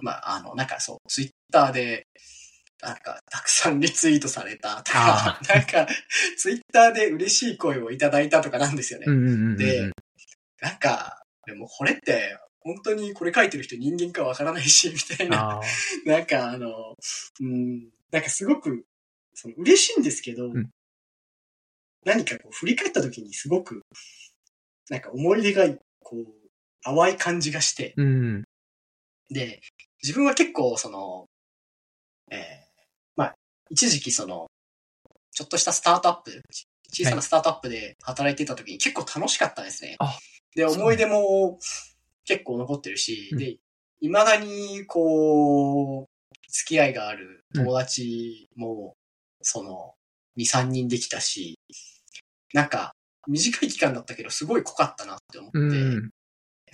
[0.02, 2.06] まあ、あの、なんかそう、ツイッターで、
[2.82, 5.88] なんか、たくさんリツイートされたとかあ、 なんか、
[6.38, 9.06] ツイッターで嬉しい声をいただいたとかなんですよね。
[9.58, 9.92] で
[10.62, 15.62] なんか、でもこれって、本当にこれ書いてる人人間かわからないし、みたいな。
[16.06, 16.96] なんかあの、
[17.40, 18.86] うん、なんかすごく、
[19.34, 20.70] その嬉しいんですけど、ん
[22.06, 23.82] 何かこう振り返った時にすごく、
[24.90, 25.68] なんか思い出が、
[26.00, 26.26] こう、
[26.84, 28.44] 淡い感じがして、うんうん。
[29.30, 29.62] で、
[30.04, 31.26] 自分は結構その、
[32.32, 32.40] えー
[33.16, 33.36] まあ、
[33.70, 34.48] 一時期その、
[35.32, 36.42] ちょっとしたスタートアップ、
[36.92, 39.96] 小さなスタートアップで働いてた時に結構楽しかったですね。
[40.00, 40.18] あ
[40.56, 41.60] で、思い出も
[42.26, 43.58] 結構残ってるし、うんで、
[44.02, 46.06] 未だにこう、
[46.50, 48.96] 付き合いがある友達も、
[49.42, 49.94] その、
[50.38, 51.60] 2、3人できたし、
[52.54, 52.94] なんか、
[53.28, 56.10] 短い期間だったけど、すごい濃かったなって思って、やっうん。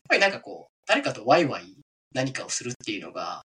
[0.07, 1.75] ぱりなんかこう、誰かとワイワイ
[2.13, 3.41] 何かをするっていうのが、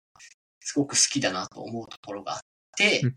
[0.59, 2.39] すごく好きだなと思うところがあっ
[2.77, 3.15] てうん、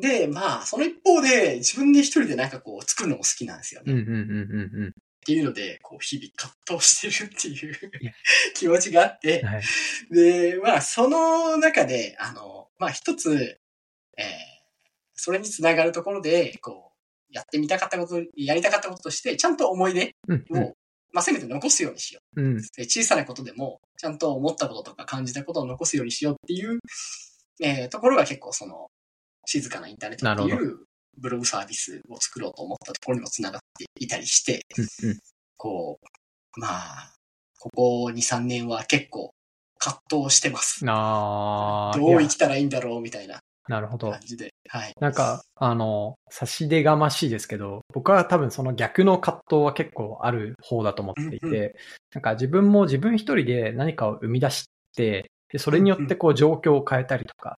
[0.00, 3.92] で、まあ、その一方で、自分で一人でなんかこう、作るのも好きなんですよね。
[5.32, 7.74] うんうんうんうんっていうので、こう、日々葛藤してるっていう
[8.54, 9.62] 気持ちがあってうん。、はい。
[10.10, 13.58] で、まあ、その中で、あの、まあ、一つ、
[14.18, 14.54] えー
[15.16, 20.74] それにつながるところで、こう、やってみたかったこと、やりたかったこととして、ちゃんと思い出うんを、
[21.12, 22.56] まあ、せめて残すようにしようん。
[22.56, 22.60] う。
[22.76, 26.80] で小さなことでも、ちゃんと思ったこととか感じたことを残すようにしようっていう、
[27.62, 28.90] えーところが結構その、
[29.46, 30.84] 静かなインターネットっていう
[31.18, 35.18] ブログサービスを作ろうと思ったところにもつながっていたりして、うんうん。
[35.56, 35.98] こ
[36.56, 37.12] う、まあ、
[37.58, 39.32] ここ2、3年は結構
[39.78, 40.84] 葛藤してます。
[40.88, 44.20] あー どう生きたらいいんだろうみたいななるほど感。
[44.20, 44.52] じで。
[44.68, 44.92] はい。
[45.00, 51.74] なんか、あの、差し出がましいですけど、僕は多分その逆の葛藤は結構ある方だと思っていて、うんう
[52.14, 57.56] なんか自分も自分一人で何かを生み出して、でそれによってこう状況を変えたりとか、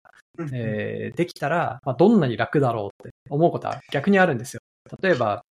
[0.52, 4.60] えーできたら、まあ、どんなに楽だろうって思うことは逆にあるんですよ。
[5.02, 5.44] 例えば、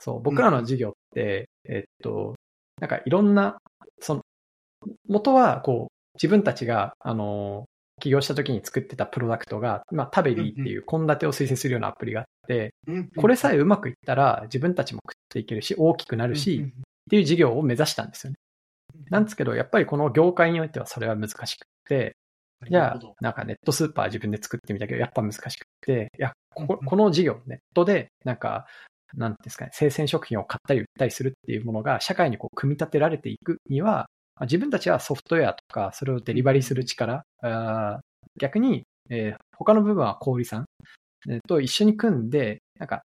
[0.00, 2.34] そう、僕らの授業って、えっと、
[2.80, 3.58] なんかいろんな、
[4.00, 4.22] その、
[5.08, 7.64] 元はこう、自分たちが、あの、
[8.00, 18.36] 起業した時に作ってたプロダクトが、まあ、タベリーっていう献立を推薦するようなアプリがあって、うんこれさえうまくいったら自分たちも食っていけるし、大きくなるし、っていう事業を目指したんですよね。
[19.10, 22.16] なんですけど、やっぱりこの業界においてはそれは難しくて、
[22.68, 28.66] じゃあなんかネットスーパー自分で作ってみたけど、やっぱ難しくて、いや、ここの事業、ネットで、なんか、
[29.16, 37.24] なんですかね、生鮮食品を買ったり売ったりするっていうものが社会にこう組み立てられていくには、まあ自分たちはソフトウェアとか、それをデリバリーする力、
[38.40, 40.64] 逆に、えー他の部分は小売さん、
[41.28, 43.02] えーと一緒に組んで、なんか、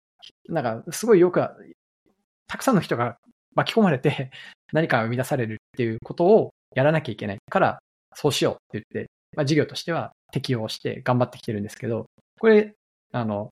[0.47, 1.41] なんか、すごいよく、
[2.47, 3.17] たくさんの人が
[3.53, 4.31] 巻き込まれて
[4.71, 7.79] 何かが生み出されるっていうことをやらなきゃいけないから、
[8.15, 12.73] そうしようって言って、まあ、事業としては適用して頑張ってきてるんですけど、これ、
[13.13, 13.51] あの、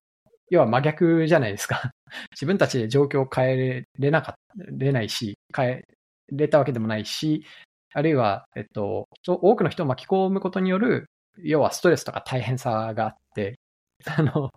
[0.49, 1.91] 要は真逆じゃないですか。
[2.33, 5.83] 自分たちで状況を変えれなかった、れないし、変え
[6.31, 7.45] れたわけでもないし、
[7.93, 11.05] あるいは、えっと、多くの人を巻き込むことによる、
[11.37, 13.59] 要はストレスとか大変さがあって、
[14.05, 14.49] あの、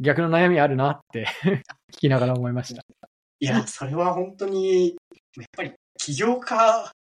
[0.00, 1.26] 逆の悩みあるなって
[1.94, 2.82] 聞きながら思いました。
[3.38, 6.92] いや、それは本当に、やっぱり起業家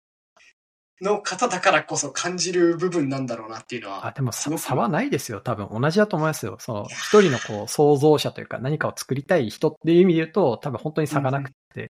[1.00, 4.06] の方だからこそ感じる部分なんだろうなっていうのは。
[4.06, 5.40] あ、でも差差はないですよ。
[5.40, 6.56] 多分同じだと思いますよ。
[6.60, 11.90] その一人のこう創造者というか何かを作りたい人っていう意味で言うと多分本当に差がなくて、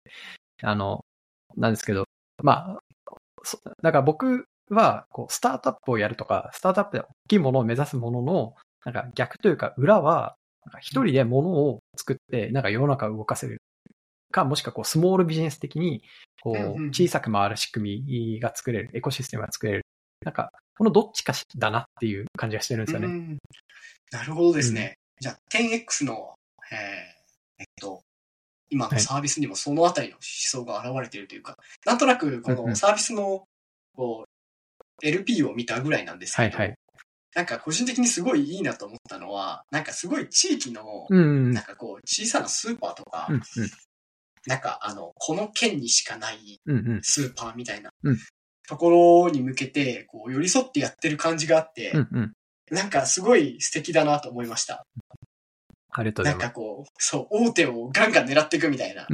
[0.61, 1.03] あの、
[1.57, 2.05] なんですけど、
[2.43, 2.79] まあ、
[3.43, 8.53] そだから僕はこうスタートアップをやるとか、スタートアップで大きいものを目指すものの、
[8.85, 10.35] なんか逆というか裏は、
[10.81, 13.61] 一人でものを作って、なんか世の中を動かせる
[14.31, 16.03] か、もしくはこうスモールビジネス的に、
[16.41, 19.85] こうんうんう小さく回る仕組みが作れる、エコシステムが作れる。
[20.25, 23.07] なんか、このどっちかだなっていう感じがしてるんですよね。
[23.07, 23.37] うん
[24.11, 24.97] なるほどですね。
[25.19, 26.33] じゃあ、10X の、
[26.71, 26.77] えー
[27.59, 28.01] えっと、
[28.69, 33.43] 今のサービスにもそのあたりの思想が現れているというか、なんとなくこうんうんのサービスの、
[33.95, 36.77] こう、LP を見たぐらいなんですけど、はいはい。
[37.35, 41.51] なんか個人的にすごいいいなと思ったのは、なんかすごい地域の、うんうん。
[41.51, 43.41] なんかこう、小さなスーパーとか、うんうん。
[44.49, 46.59] なんかあの、この県にしかない。
[47.03, 48.17] スーパーみたいなうん
[48.67, 48.89] とこ
[49.25, 51.93] ろに向けて、こう、寄り添ってやってる感じがあって。
[52.71, 54.85] なんかすごい素敵だなと思いました。
[55.91, 56.45] ありがとうごなざいます。
[56.45, 59.07] んかこう、そう、大手をガンガン狙っていくみたいな。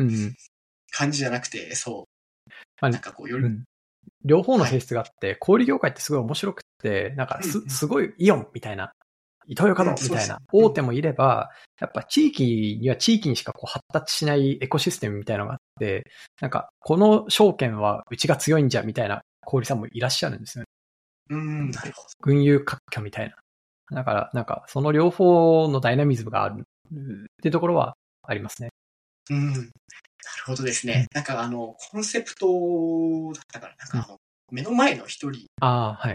[0.92, 2.52] 感じじゃなくて、そう。
[2.82, 3.64] まあなんかこう、より、うん。
[4.26, 8.92] 両方の性質があって、小売業界ってすごい面白くって、なんかすすごいイオンみたいな、
[9.48, 16.06] イトーヨーカドーみたいな大手もいれば、やっぱ地域には地域にしかこう発達しないエコシステムみたいなのがあって、
[16.42, 20.68] なんかこの証券はうちが強いんじゃみたいな小売さんもいらっしゃるんですよね。
[21.30, 22.08] うん、なるほど。
[22.22, 23.36] 群雄割拠みたいな。
[23.98, 26.64] だから、なんかその両方のダイナミズムがあるっ
[27.42, 28.70] ていうところはありますね。
[29.30, 29.52] うん。
[29.54, 29.70] なる
[30.46, 31.08] ほどですね。
[31.14, 32.48] なんかあの、コンセプト
[33.34, 34.18] だったから、なんかあの、
[34.52, 35.48] 目の前の一人。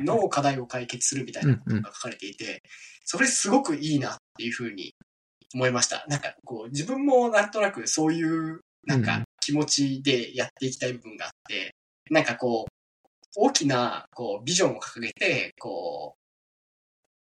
[0.00, 2.62] の課題を解決するみたいなことが書かれていて、
[3.04, 4.94] それすごくいいなっていうふうに
[5.54, 6.04] 思いました。
[6.08, 11.74] なんかこう、自分もなんとなくそういう、なんかうん気持ちでやっていきたい部分があって、
[12.10, 12.70] なんかこう、
[13.36, 16.14] 大きな、こう、ビジョンを掲げて、こ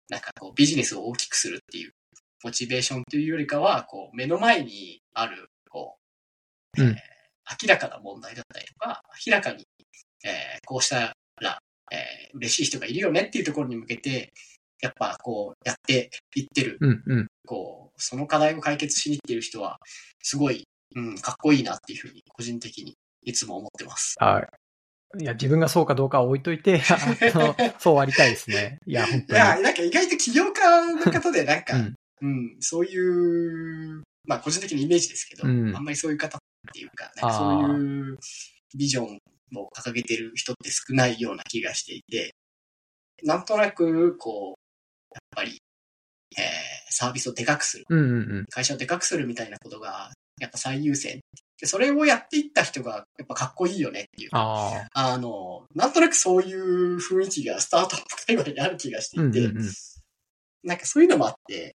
[0.09, 1.93] う、なんかこう、ビジネスを大きくするっていう、
[2.43, 5.97] モチベーションというよりかは、こう、目の前にある、こ
[6.79, 6.97] う、うんえー
[7.63, 9.65] 明らかな問題だったりとか、明らかに、
[10.27, 11.59] えーこうしたら、
[11.93, 14.33] えー嬉しい人がいるよねっていうところに向けて、
[14.83, 17.27] やっぱこう、やっていってる、うんうん。
[17.47, 19.79] こう、その課題を解決しに行っている人は、
[20.23, 24.17] すごい、うん、かっこいいなっていうふうに、個人的にいつも思ってます。
[24.21, 24.43] あ
[25.19, 26.99] いや、自分がそうかどうかは置いといて、 あ
[27.39, 28.79] のそうありたいですね。
[28.87, 29.39] いや、本当に。
[29.39, 36.41] いや、なんか意外と起業家の方で、なんか、うんうん、そういう、まあ個人的にイメージですけど、うんあんまりそういう方っ
[36.73, 38.19] ていうか、なんかそういう
[38.77, 39.19] ビジョン
[39.55, 42.35] を掲げてる人って少ないような気がしていて、
[43.23, 45.59] なんとなく、こう、やっぱり、
[46.37, 46.45] えー、
[46.91, 48.47] サービスをでかくする、うんうんうん。
[48.51, 51.21] 会社をでかくするみたいなことが、やっぱ最優先。
[51.59, 54.31] で、それをやっていった人が、やっぱかっこいいよねっていう。
[54.33, 55.13] ああ。
[55.13, 59.73] あの、なんとなくそういう雰囲気がスタートアップ界隈にある気がしていて、うんうんうん。
[60.65, 61.77] なんかそういうのもあって、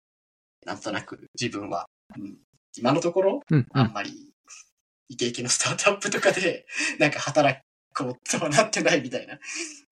[0.67, 1.87] なんとなく自分は、
[2.19, 2.39] うん、
[2.77, 3.67] 今のところ、うんうん。
[3.73, 4.28] あんまり、
[5.09, 6.67] イケイケのスタートアップとかで、
[6.99, 7.61] なんか働
[7.95, 9.39] こうとはなってないみたいな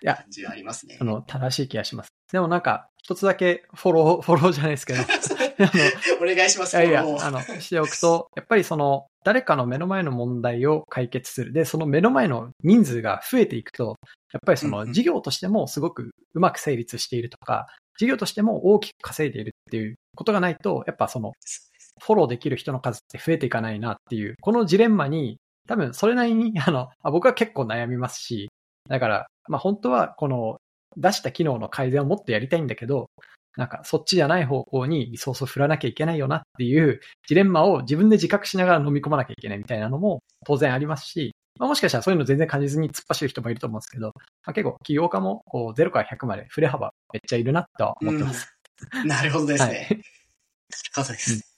[0.03, 1.05] や感じがありますねあ。
[1.05, 2.09] の、正しい気がします。
[2.33, 6.77] でもなんか、一つだけフォロー、フォローじゃないですけど、あの、お願いします。
[6.77, 11.53] いやいや、あの、しておくと、やっぱりその、誰かの目の前の問題を解決する。
[11.53, 13.97] で、その目の前の人数が増えていくと、
[14.33, 17.67] やっぱりその事業としてもすごくうまく成立しているとか、
[17.99, 21.33] 事業としても大きく稼いでいるっていうことがないと、やっぱその、
[22.03, 28.51] フォローできる人の数って増えていかないなっていう、このジレンマに、多分それなりに、 あの、あ僕は結構悩みますし、
[28.89, 30.61] だから、まあ本当はこの
[30.97, 33.11] 出した機能の改善をもっとやりたいんだけど、
[33.57, 44.13] なんかそっちじゃない方向にリソースを振らなきゃいけないよなっていうジレンマを自分で自覚しながら飲み込まなきゃいけないみたいなのも当然ありますし、まあ、もしかしたらそういうの全然感じずに突っ走る人もいると思うんですけど、ま
[44.51, 48.53] あ、結構起業家もこう0から100まで振れ幅めっちゃいるなとは思ってます。
[49.07, 49.75] なるほどですね。
[49.75, 50.01] はいなる
[50.95, 51.56] ほどです。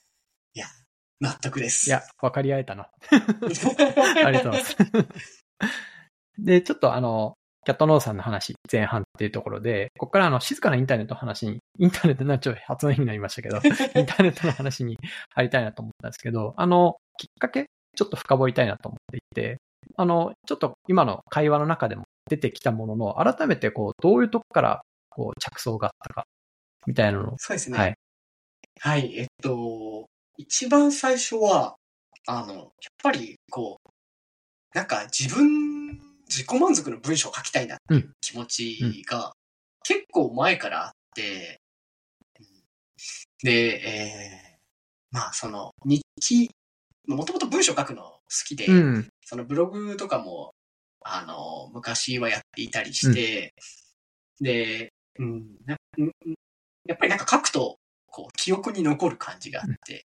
[1.19, 1.89] 納得です。
[1.89, 2.89] いや、分かり合えたな。
[3.11, 4.77] ありがとうございます。
[6.39, 7.33] で、ちょっとあの、
[7.65, 13.57] キャットノーさんの話、前半っていうところで、ここからあの、静かなインターネットの話に、インターネットな、ちょっと発音になりましたけど、
[13.99, 14.97] インターネットの話に
[15.35, 19.57] 入りたいなと思ったんですけど、あの、きっかけ、ちょっと深掘りたいなと思っていて、
[19.97, 26.25] あの、ちょっと今の会話の中でも出てきたものの、改めてこう、どういうとこから、こう、着想があったか、
[26.87, 27.77] みたいなのを、そうですね。
[27.77, 27.95] はい。
[28.81, 29.57] はい、えっと、
[30.39, 31.75] 一番最初は、
[32.25, 32.67] あの、やっ
[33.03, 33.89] ぱり、こう、
[34.73, 35.99] なんか自分、
[36.29, 39.33] 自己満足の文章を書きたいなっていう気持ちが、
[39.83, 41.59] 結構前からあって、
[42.39, 42.45] うん。
[43.43, 44.59] で、えー
[45.11, 46.49] まあ、その、日記、
[47.05, 49.09] もともと文章書くの好きで、うん。
[49.25, 50.53] そのブログとかも、
[51.01, 53.53] あの、昔はやっていたりして、
[54.39, 56.11] で、うんなうん
[56.85, 57.75] やっぱりなんか書くと、
[58.07, 60.05] こう、記憶に残る感じがあって、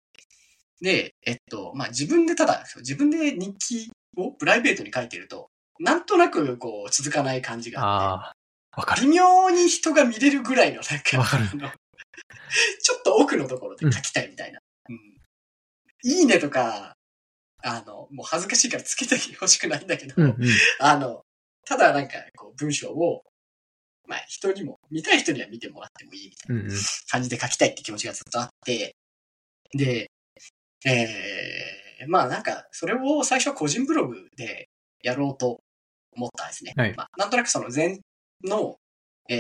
[0.83, 9.03] で、えっと、まあ、自分でただ、自分で日記をプライベートに書いてると、なんとなく、こう、続かない感じがあって、ああ、わかる。
[9.03, 11.39] 微妙に人が見れるぐらいの、なんか、わか
[12.83, 14.61] ちょっと奥のところで書きたいみたいな。
[14.91, 15.13] うん
[16.05, 16.97] いいねとか、
[17.63, 20.37] あの、もう恥ずかしいからつけてほしくないんだけど、うんうん。
[20.81, 21.23] あの、
[21.65, 23.23] ただなんか、こう、文章を、
[24.09, 26.79] まあ、人にも、見たい人には見てもらってもいいみたいなうんうん。
[27.09, 28.97] 感じで書きたいって気持ちがずっとあって、
[29.75, 30.11] で、
[30.87, 34.69] えー、まあなんか、それを最初は個人ブログで
[35.03, 35.61] やろうと
[36.17, 36.73] 思ったんですね。
[36.77, 37.99] はいまあ、なんとなくその前
[38.45, 38.77] の、
[39.29, 39.35] え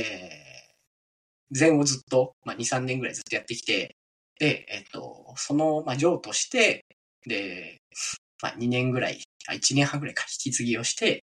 [1.55, 3.97] ー、前をずっと、まあ2、3年ぐらいずっとやってきて、
[4.39, 6.85] で、えっと、その、まあ、上として、
[7.27, 7.79] で、
[8.43, 11.25] まあ2年ぐらい、あ1年半ぐらいか引き継ぎをして、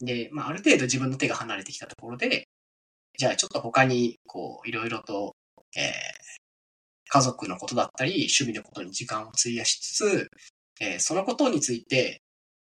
[0.00, 2.48] で、まあある程度自分の手が離れてきたところで、
[3.18, 5.34] じゃあちょっと他に、こう、いろいろと、
[5.76, 5.92] えー、
[7.08, 10.30] 家族のことだったり、趣味のことに時間を費やしつつ、
[10.80, 12.22] えーそのことについて、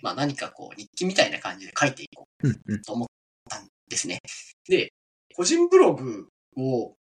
[0.02, 3.08] まあ何かこう日記みたいな感じで書いていこうと思っ
[3.50, 4.20] たんですね。
[4.68, 4.92] で、
[5.34, 6.94] 個人ブログを、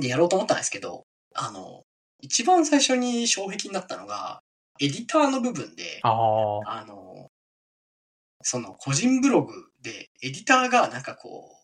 [0.00, 1.84] でやろうと思ったんですけど、あの、
[2.20, 4.40] 一番最初に障壁になったのが、
[4.80, 6.00] エディターの部分で。
[6.66, 7.30] あの、
[8.42, 11.55] その個人ブログでエディターがなんかこう、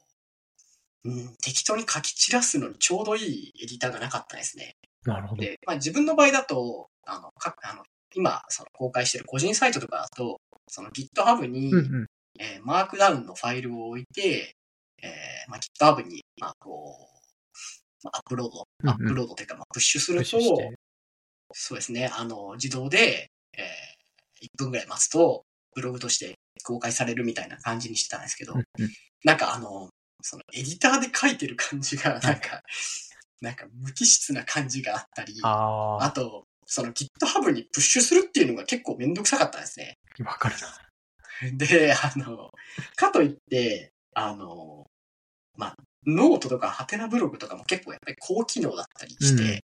[1.05, 4.77] うん、適当に書き散らすのにちょうどいいエディターがなかったんですね。
[5.05, 5.43] なるほど。
[5.43, 7.83] で、まあ自分の場合だと、あの、かあの
[8.15, 12.07] 今、その公開してる個人サイトとかだと、その GitHub に、うんうん。
[12.38, 14.55] えーマークダウンのファイルを置いて、
[15.03, 17.13] えーまあ、GitHub に、まあ、こう、
[18.05, 20.40] まあ、アップロード、うんうんアップロードというか、まあ、プッシュすると。
[21.55, 22.07] そうですね。
[22.07, 25.44] あの、自動で、えー、1分ぐらい待つと、
[25.75, 26.35] ブログとして
[26.65, 28.90] 公開されるみたいな感じにしてたんですけど、うんうん
[29.25, 29.88] なんかあの、
[30.23, 32.62] そのエディターで書いてる感じが、なんか、
[33.40, 39.98] なんか無機質な感じがあったり、ああと、その GitHub にプッシュするっていうのが結構めんどくさかったんですね。
[40.25, 41.56] あ、わかるな。
[41.56, 42.50] で、あの、
[42.96, 44.87] かといって、あの、
[45.56, 49.64] まあ、ノートとかはてなブログとかも結構やっぱり高機能だったりして、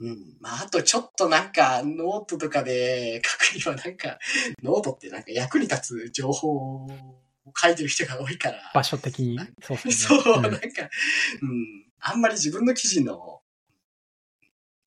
[0.00, 0.36] うん。
[0.40, 4.18] まあ、あとちょっとなんか、ノートとかで書くにはなんか、
[4.62, 6.88] ノートってなんか役に立つ情報を
[7.56, 8.58] 書いてる人が多いから。
[8.74, 9.38] 場所的に。
[9.62, 9.92] そうですね。
[10.22, 11.86] そう、んなんか、うん。
[12.00, 13.14] あんまり自分の記事の、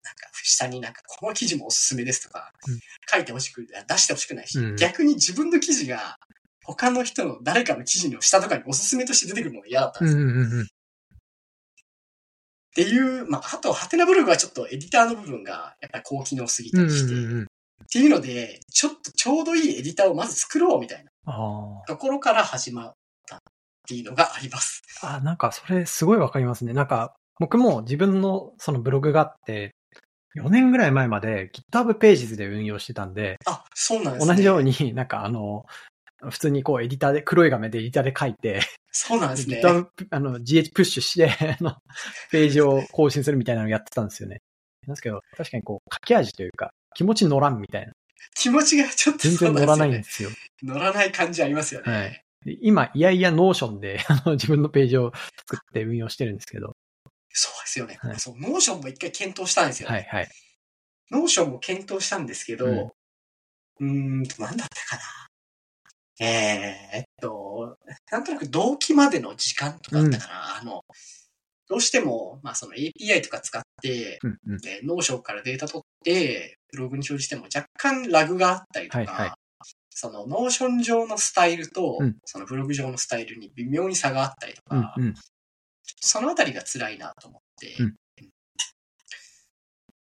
[0.03, 2.79] なんか、下になんか、この記事もおすすめですとかうん、
[3.09, 6.17] 書いてほしく、出してほしくないし、うん逆に自分の記事が、
[6.65, 10.23] 他の人の誰かの記事の下とかにおすすめとして出てくるのが嫌だったんですよ。
[10.23, 10.63] うんうんうんうん。
[10.63, 10.65] っ
[12.75, 17.43] ていう、まあ、あと、ハテナブログはちょっとエディターの部分が、やっぱり高機能すぎたりして、んうんうん。
[17.43, 17.45] っ
[17.91, 22.93] ていうので、ちょっとちょうどいいエディターをまず作ろうみたいなあところから始まっ
[23.27, 23.39] たっ
[23.87, 24.81] ていうのがあります。
[25.01, 25.15] あ。
[25.15, 26.73] あ、なんかそれすごいわかりますね。
[26.73, 29.71] なんか、僕も自分のそのブログがあって、
[30.35, 34.33] 4年ぐらい前まで GitHub Pages で運用してたんで、あ、そうなんですね。
[34.33, 35.65] 同じようになんかあの、
[36.29, 38.61] 普通にこうエディターで、黒い画面でエディターで書いて、
[38.91, 39.61] そうなんですね。
[39.63, 41.75] GitHub、あの、 git push して、あの、
[42.31, 44.41] ページを更新するみたいなのをやってたんですよね。
[44.87, 47.93] なんですけど、確かにこう、書き味というか、気持ち乗らんみたいな。
[48.35, 50.29] 気持ちがちょっと全然乗らないんんですよ。
[50.61, 51.91] 乗らない感じありますよね。
[51.91, 55.13] はいで今、いやいや Notion で、あの、自分のページを
[55.49, 56.75] 作って運用してるんですけど。
[57.29, 57.97] そうですよね。
[58.01, 59.95] はいそう、 Notion も一回検討したんですよ、ね。
[59.95, 60.29] はいはい。
[61.09, 62.91] Notion も検討したんですけど、うん
[63.79, 65.01] うーんと、なんだったかな。
[66.19, 67.77] えー、えっと、
[68.11, 70.57] なんとなく同期までの時間とかだったかな。
[70.61, 70.83] あの、
[71.67, 74.57] どうしても、まあその API とか使って、うんうん。
[74.59, 79.31] で、 Notion からデータ取って、ブログに表示しても若干ラグがあったりとか、はいはい。
[79.91, 82.17] その Notion 上のスタイルと、うん。
[82.25, 85.13] そのブログ上のスタイルに微妙に差があったりとか、うんうん。
[86.01, 87.95] そのあたりが辛いなと思って、うん。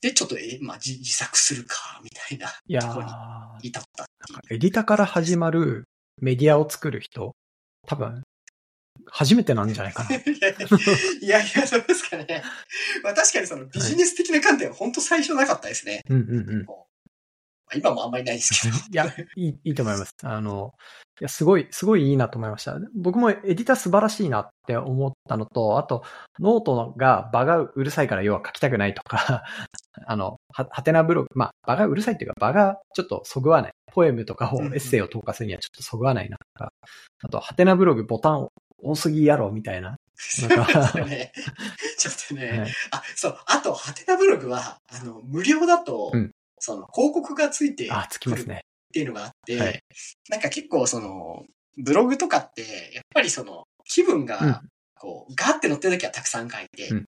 [0.02, 2.48] で、ちょっと、え、まあ、自自作するか、みたいな、
[2.82, 4.06] とこにー、至った。
[4.50, 5.86] エディタから始まる
[6.18, 7.36] メディアを作る人、
[7.88, 8.24] 多分、
[9.10, 10.16] 初めてなんじゃないかな。
[10.16, 12.44] いやいや、そうですかね。
[13.04, 16.04] まあ確かにそのビジネス的な観点は本当最初なかったですね。
[16.10, 16.66] うんうんうん。
[17.76, 18.76] 今もあんまりないですけど。
[18.92, 19.06] いや、
[19.36, 20.14] いい、いいと思います。
[20.24, 20.74] あの、
[21.20, 22.78] いや、すごい、すごいいいなと思いました。
[22.96, 26.04] 僕もエディター素晴らしいなって思ったのと、あと、
[26.40, 29.44] ノートが場がうるさいから要は書きたくないとか、
[30.06, 33.72] あの、は、はてなブログ、まあ、場がうるさいっていうか、場がちょっとそぐわない。
[33.92, 36.72] ポエムとかを、エッセイを投下するにはちょっとそぐわないなとか、
[37.24, 38.50] あと、はてなブログボタン
[38.82, 39.98] 多すぎやろ、みたいな。
[40.16, 41.32] そうですよね。
[41.98, 42.60] ちょっとね。
[42.60, 43.38] はいあ、そう。
[43.46, 48.62] あと、はてなブログは、あの、無料だと、うんその、広告がついてあ、つきますね。
[48.90, 49.80] っていうのがあって、はい
[50.30, 51.46] なんか結構その、
[51.78, 52.62] ブログとかって、
[52.94, 54.62] やっぱりその、気分うんが、
[55.00, 57.06] こう、ガーって乗ってる時はたくさん書いて、うん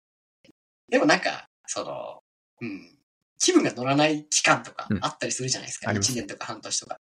[0.89, 2.21] でもなんか、その、
[2.61, 2.97] うん、
[3.41, 5.91] 気分が乗らない期間とかうんあったりするじゃないですか。
[5.91, 6.99] あります1年とか半年とか。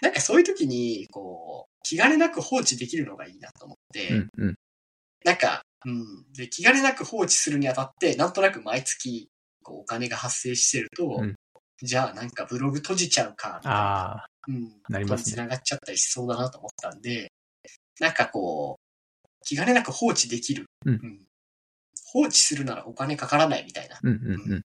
[0.00, 4.54] なんかそういう時に、こう、気兼ねなく放置できるのがいいなと思って、うんうん。
[5.24, 6.32] なんか、うん。
[6.32, 9.28] で、気兼ねなく放置するにあたって、なんとなく毎月、
[9.62, 11.34] こう、お金が発生してると、うん
[11.80, 14.26] じゃあなんかブログ閉じちゃうか、みたいな。
[14.48, 14.82] うん。
[14.88, 17.30] なりますねことに繋がっちゃったりしそうだなと思ったんで、
[18.00, 20.66] なんかこう、気兼ねなく放置できる。
[20.84, 21.24] うん
[22.10, 23.98] 放置するならお金かからないみたいな。
[24.02, 24.62] うんうんうん。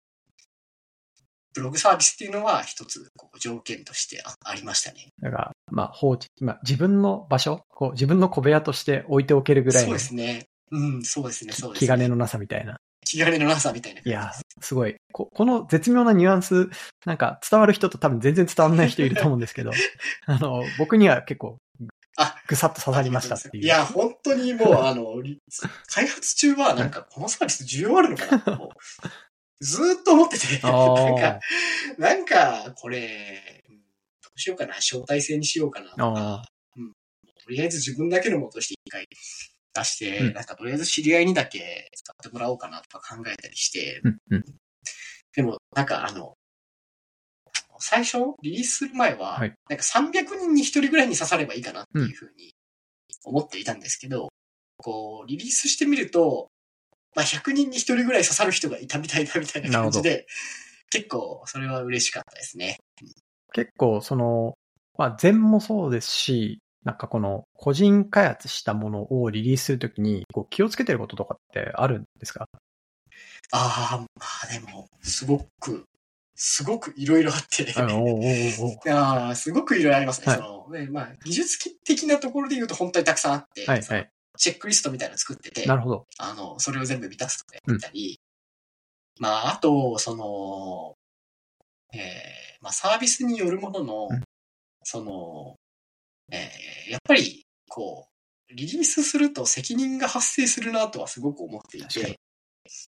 [1.59, 5.09] ブログサービスっていうのは一つこう条件としてあありましたね。
[5.20, 10.46] だから、まあ、放置、まあ、自分の場所、こう、自分の小部屋として置いておけるぐらいそうのですね。
[10.70, 11.86] うん、そうですね、そうですね。
[11.86, 12.78] 気兼ねのなさみたいな。
[13.04, 14.32] 気兼ねのなさみたいな感じいやで
[14.62, 14.96] す。、すごい。
[15.12, 16.68] ここの絶妙なニュアンス、
[17.04, 19.72] なんか伝わる人と多分全然伝わらない人いると思うんですけど、
[20.26, 21.59] あの、僕には結構
[22.20, 23.64] あ、ぐさっと刺さりましたっていう。
[23.64, 25.40] いや、本当にもう、あの、り
[25.86, 28.72] 開発中は、なんか、このサービス需要あるのかなと、
[29.61, 31.40] ずーっと思ってて、あなんーか、
[31.98, 36.44] なんか、これ、うんどうしようかな、招待制にしようかなとあか、
[36.76, 36.92] うん、
[37.44, 39.06] とりあえず自分だけのものとして一回
[39.74, 40.32] 出して、うん。
[40.34, 44.44] なんかとりあえず知り合いにだけ使ってもらおうかなとか考えたりして、うんうん。
[45.34, 46.34] でも、なんかあの、
[47.80, 49.52] 最初、リリースする前は、はい。
[49.68, 52.52] なんか300人に1人ぐらいに刺さればいいかなっていうふうに
[53.24, 54.28] 思っていたんですけど、
[54.76, 56.48] こう、リリースしてみると、
[57.14, 60.26] まあ、100人に1人ぐらい刺さる人がいたみたいだみたいな感じで、
[60.90, 62.76] 結構それは嬉しかったですね。
[63.52, 64.54] 結構、その、
[64.96, 72.46] まあ、全もそうですし、なんかこの、個人開発したものをリリースするときに、こう、気をつけてることとかってあるんですか？
[73.52, 74.06] ああ、ま
[74.44, 75.84] あでも、すごく、
[76.34, 77.72] すごくいろいろあって、
[78.90, 80.26] あああ、すごくいろいろありますね。
[80.28, 84.11] はいそのねまあ、技術的なところで言うと本当にたくさんあって、はいはい。
[84.39, 86.07] チェックリストみたいなの作ってて、なるほど。
[86.18, 88.20] あの、それを全部満たすとかうんやったり、
[89.18, 90.97] まあ、あと、その、
[91.93, 94.22] えーまあ、サービスによるものの、うん。
[94.84, 95.57] その、
[96.30, 102.18] えーやっぱり、こう、リリースすると責任が発生するなとはすごく思っていて、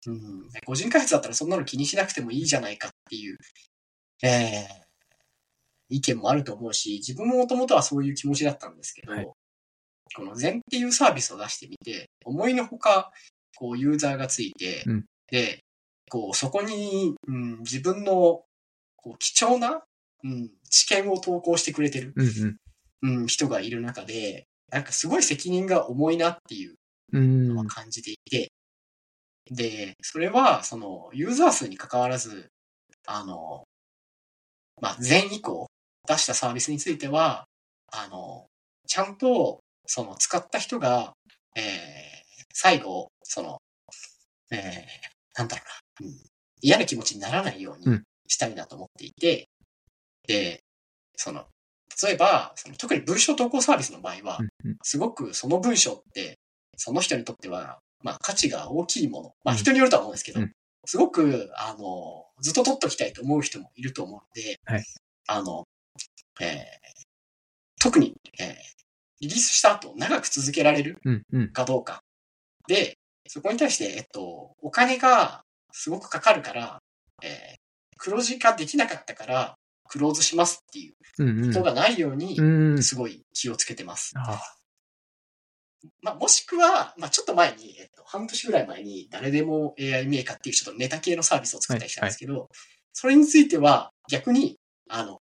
[0.06, 3.38] うん、個人開発だったらそんなの気にしなくてもいいじゃないかっていう、
[4.22, 9.28] えー、意見もあると思うし、自分ももともとはそういう気持ちだったんですけど、はい
[10.16, 13.12] この禅っていうサービスを出してみて、思いのほか、
[13.56, 15.60] こう、ユーザーがついて、うんで、
[16.10, 18.44] こう、そこに、うん、自分の、
[18.96, 19.84] こう、貴重な、
[20.24, 22.58] うん、知見を投稿してくれてる、うん
[23.02, 26.76] うん、人がいる中で、なんかすごい責任が重いなっていう。
[27.12, 28.52] のは感じていて、
[29.52, 32.50] で、それは、その、ユーザー数に関わらず、
[33.08, 33.64] あの、
[34.82, 35.68] まあ、前以降
[36.08, 37.46] 出したサービスについては、
[37.92, 38.46] あの、
[38.88, 39.60] ちゃんと、
[39.92, 41.16] その、使った人が、
[41.56, 41.64] えー、
[42.54, 43.58] 最後、その、
[44.52, 44.62] えー、
[45.36, 45.64] なんだろ
[46.02, 46.16] うな、うん、
[46.62, 48.04] 嫌な気持ちにならないようにうん。
[48.28, 49.50] したいなと思っていて、
[50.28, 50.62] で、
[51.16, 51.46] その、
[52.04, 54.78] 例えば、その特に文章投稿サービスの場合は、うんうん。
[54.84, 56.38] すごくその文章って、
[56.78, 59.34] その人にとっては、まあ価値が大きいもの。
[59.44, 59.58] まあうん。
[59.58, 60.52] 人によるとは思うんですけど、うん。
[60.86, 64.84] すごく、あの、ずっと取っときたいと思う人もいると思うので、はい
[65.26, 65.68] あの、
[66.40, 66.60] えー
[67.82, 68.80] 特に、えー
[69.22, 71.52] リリースした後長く続けられるうんうん。
[71.52, 72.02] かどうか。
[72.68, 72.98] で、
[73.28, 76.80] そこに対して、えっと、お金がすごくかかるから、
[77.24, 77.60] えー
[78.02, 79.56] 黒字化できなかったから、
[79.90, 81.48] クローズしますっていううんうん。
[81.50, 82.44] ことがないようにう、
[82.76, 82.82] ん。
[82.82, 84.14] すごい気をつけてます。
[84.16, 84.42] あ
[86.02, 92.48] まあ、もしくは、まあ、ちょっと前に、えっと、半年ぐらい前に、誰でも AI メーカーっていうちょっとネタ系のサービスを作ったりしたんですけど、
[92.94, 94.58] それについては、逆に、
[94.88, 95.20] あの、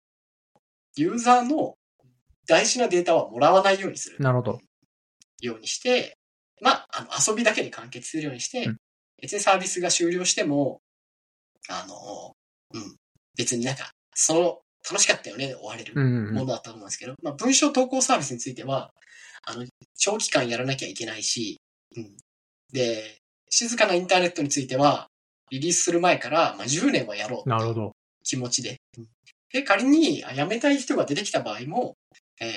[0.96, 1.76] ユーザーの
[2.52, 4.18] 大事なデータはもらわないようにする。
[4.20, 4.60] なるほど。
[5.40, 6.18] ようにして、
[6.60, 8.78] まあ、あの、遊びだけで完結するようにして、うん
[9.22, 10.82] 別にサービスが終了しても、
[11.70, 12.36] あの、
[12.74, 12.96] うん、
[13.38, 18.90] 別になんか、その、楽しかったよねで終われるうんうんものだと思うんですけど、まあ、文章投稿サービスについては、
[19.44, 19.64] あの、
[19.96, 21.62] 長期間やらなきゃいけないし、
[21.96, 22.18] うん。
[22.74, 23.20] で、
[23.52, 25.08] 静かなインターネットについては、
[25.52, 27.50] リリースする前から、まあ、10年はやろう。
[27.50, 27.92] なるほど。
[28.24, 28.78] 気持ちで。
[29.54, 31.96] で、仮にあ辞めたい人が出てきた場合も、
[32.42, 32.52] えー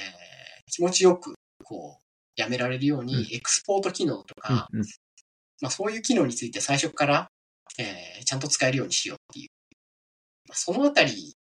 [0.71, 4.87] 気持ちよく、こう、辞められるように、うんエクスポート機能とか、うんうん。
[5.61, 7.29] まあそういう機能について最初から、
[7.79, 9.49] えーちゃんと使えるようにしようっていう。
[10.49, 11.35] まあ、そのあたり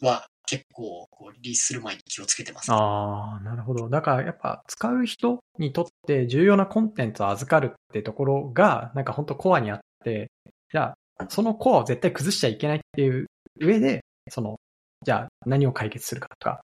[0.00, 2.72] は結構、こう、リリースする前に気をつけてます。
[2.72, 3.88] ああ、なるほど。
[3.88, 10.30] だからやっぱ使う人にとって重要なコンテンツを預かるってところが、なんか本当コアにあって、
[10.72, 13.26] じゃあ、そのコアを絶対崩しちゃいけないっていう
[13.60, 14.58] 上で、その、
[15.04, 16.62] じゃあ何を解決するかとか、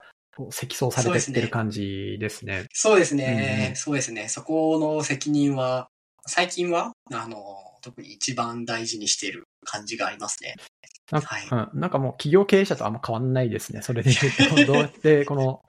[0.51, 2.67] 積層されてってる感じですね。
[2.73, 3.71] そうですね。
[3.73, 4.29] んそうですね。
[4.29, 5.89] そこの責任は、
[6.27, 7.39] 最近は、あの、
[7.83, 10.55] 特に一番大事にしている感じがありますね。
[11.11, 13.83] なんか,、はいうん、なんかもう企業経営者とあんま変わんないですね。
[13.83, 15.63] それで言うと、 どうやってこの、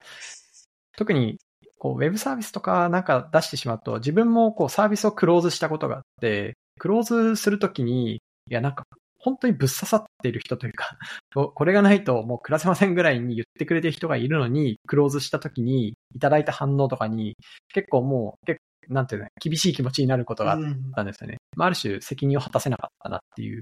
[0.97, 1.39] 特に
[1.77, 8.85] こうウェブサービスとかなんか出してしまうと、自分もこうサービスをクローズしたことがあって、クローズするときに、いやなんか
[9.19, 10.97] 本当にぶっ刺さっている人というか、
[11.33, 17.35] ここれがないともう暮らせませんぐらいに言ってくれてる人がいるのに、クローズしたときにいただいた反応とかに、
[17.73, 21.37] 結構もう、結構なんていうの、厳しい気持ちになることがあっうんたんですよね。
[21.55, 23.61] まあ、ある種責任を果たせなかったなっていう。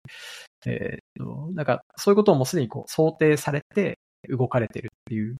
[0.66, 3.99] えーと、なんかそういうことをもうすでにこう想定されて
[4.30, 5.36] 動かれてるっていう。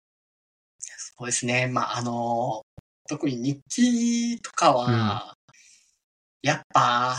[0.80, 1.68] そうですね。
[1.68, 2.62] まあ、あの、
[3.08, 5.34] 特に日記とかは、
[6.42, 7.16] やっぱ、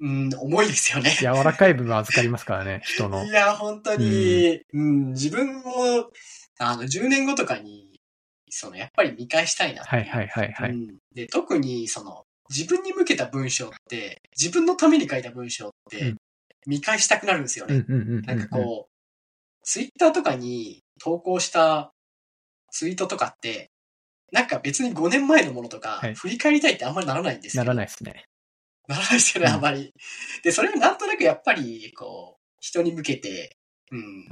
[0.00, 1.10] うん、重いですよね。
[1.10, 3.28] 柔らかい部分預かりますからね、人のい。
[3.28, 6.10] や、本当に、うん、自分も、
[6.58, 8.00] あの、10年後とかに、
[8.48, 10.70] その、やっぱり見返したいなはいはいはいはい。
[10.70, 16.16] うん、で、特に、その、自分に向けた文章って、自分のために書いた文章ってうん、
[16.66, 17.84] 見返したくなるんですよね。
[17.86, 18.22] うんうんうんうんうん。
[18.22, 18.90] なんかこう、
[19.62, 21.92] ツイッターとかに投稿した
[22.70, 23.70] ツイートとかって、
[24.32, 27.64] なんか別に5年前のものとかはい、振り返りたいってあんまりならないんですよ。
[27.64, 28.24] ならないですね。
[28.90, 29.92] ならないですよね、うんあんまり。
[30.42, 33.56] で、それはなんとなくやっぱり、こう、人に向けて、
[33.92, 34.26] うん。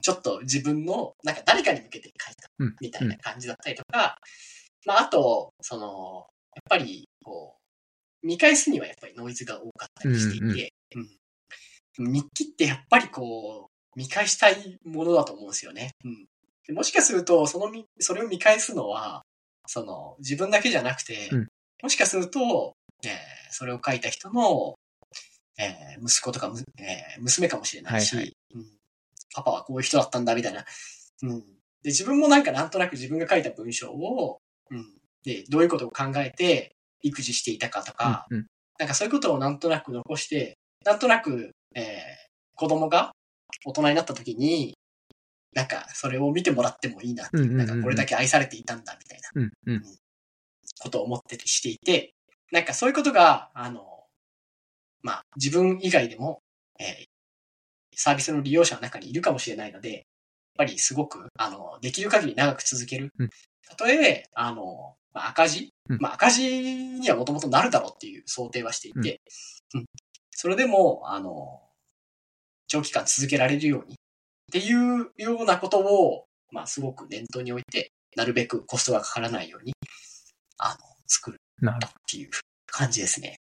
[0.00, 2.76] ちょっと自分の、なんか誰かに向けて書いたうん。
[2.80, 4.16] みたいな感じだったりとか、
[4.86, 7.56] まあ、あと、その、やっぱり、こ
[8.22, 11.08] う、見返すにはやっぱりノイズが多かったりしていて、うん
[12.00, 15.90] 日記ってやっぱりこう、見返したいものだと思うんですよね。
[16.04, 16.26] うん
[16.64, 19.22] でもしかすると、そのみ、それを見返すのは、
[19.66, 21.48] その、自分だけじゃなくて、うん
[21.80, 22.74] もしかすると、
[23.04, 23.10] えー
[23.50, 24.74] それを書いた人の、
[25.58, 28.66] えー息子とかむ、えー娘かもしれないし、はいはいうん
[29.34, 30.64] パパはこういう人だったんだ、みたいな。
[31.22, 31.40] うん。
[31.40, 31.44] で、
[31.90, 34.38] 自分もなんかなんとなく自分が書いた文章を、
[34.70, 34.86] うん。
[35.22, 36.72] で、どういうことを考えて
[37.02, 38.46] 育児していたかとか、うんうん
[38.78, 41.84] なんかそういうことをなんとなく残して、なんとなく、えー
[42.54, 43.12] 子供が
[43.64, 44.76] 大人になった時に、
[45.52, 49.82] なんかそれを見てもらってもいいなっていう、うんうんうんうんなんかこれだけ愛されていたんだみたいなうんうん。
[50.80, 52.14] ことを思っててしていて、
[52.52, 54.04] なんかそういうことが、あの、
[55.02, 56.42] まあ、自分以外でも、
[56.78, 57.08] えー
[58.00, 60.02] サービスの利用者の中にいるかもしれないので、やっ
[60.56, 63.12] ぱりすごく、あの、できる限り長く続ける。
[63.18, 63.30] うん。
[63.68, 65.98] たとえ、あの、まあ、赤字、うん。
[66.00, 69.20] まあ、赤字にはもともとなるだろうっていう想定はしていて、
[69.74, 69.86] うん。
[70.30, 71.60] それでも、あの、
[72.68, 73.94] 長期間続けられるように。
[73.94, 73.96] っ
[74.52, 79.74] ていうようなことを、まあ、すごく念頭に置いて、なるべくコストがかからないように、
[80.58, 80.76] あの、
[81.08, 81.86] 作るなるほど。
[81.86, 82.30] っていう
[82.66, 83.36] 感じですね。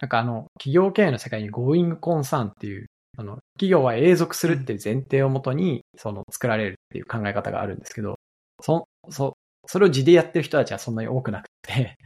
[0.00, 8.16] なんかあの、企業経営の世界に Going Concern っていう、あの、企業は永続するっていう前提をもとに、その作られるっていう考え方があるんですけど、
[8.60, 9.34] そ、そ、
[9.66, 11.96] それを地でやってる人たちはそんなに多くなくて、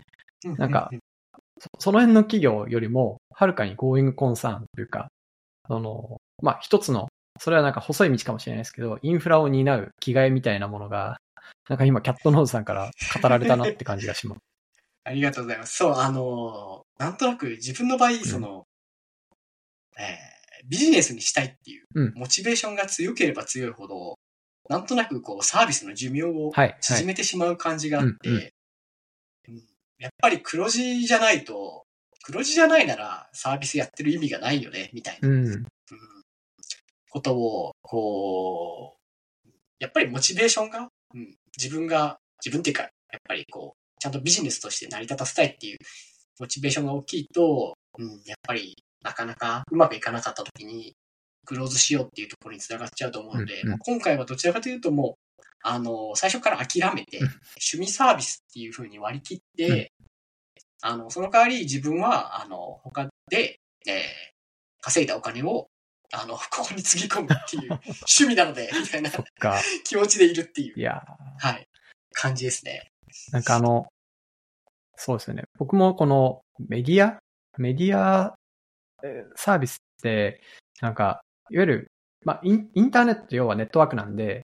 [0.56, 0.90] なんか
[1.62, 5.08] そその辺の企業よりも、はるかに Going Concern というか、
[5.68, 7.08] その、まあ、一つの、
[7.38, 11.18] それはなんか細い道かもしれないですけど、インフラを担う着替えみたいなものが、
[11.68, 12.90] なんか今、キャットノーズさんから
[13.22, 14.40] 語られたなって感じがします。
[15.05, 15.76] ありがとうございます。
[15.76, 18.66] そう、あの、なんとなく自分の場合、その、
[19.98, 20.32] えー
[20.64, 24.18] ビジネスにしたいっていううん、モチベーションが強ければ強いほど、
[24.68, 26.53] なんとなくこう、サービスの寿命を。
[26.80, 28.42] 縮めてしまう感じがあって、うんうん。
[29.48, 29.62] うん。
[29.98, 31.84] やっぱり黒字じゃないと、
[32.22, 35.46] 黒字じゃないならサービスやってる意味がないよね、みたいな、うん。
[35.46, 35.66] うん。
[37.11, 38.96] ことを、こ
[39.44, 39.50] う、
[39.80, 45.78] やっぱりモチベーションが、うん、自分が、自分っていうか、やっぱりこう、ちゃんとビジネスとして成り立たせたいっていう
[46.40, 48.74] モチベーションが大きいと、うん、やっぱり
[49.05, 50.96] なかなかうまくいかなかった時に、
[51.46, 53.78] クローズしようっていうところにつながっちゃうと思うので、うんうん。
[53.78, 57.26] 今回はどちらかというともう、あの、最初から諦めて、うん。
[57.26, 59.92] 趣味サービスっていう風に割り切って、
[60.82, 63.94] あの、その代わり自分は、あの、他で、えー
[64.84, 65.68] 稼いだお金を、
[66.12, 67.70] あの、ここにつぎ込むっていう
[68.03, 69.11] 趣味なので、みたいな。
[69.84, 71.05] 気持ちでいるっていう、いや
[71.38, 71.68] はい、
[72.11, 72.90] 感じですね。
[73.30, 73.91] ーなんかあの、
[75.05, 75.42] そうですね。
[75.59, 77.18] 僕もこのメディア
[77.59, 78.34] メディア
[79.34, 80.40] サービスって、
[80.80, 81.90] なんか、いわゆる、
[82.24, 84.42] まあイン、インターネット要はネットワークなんで、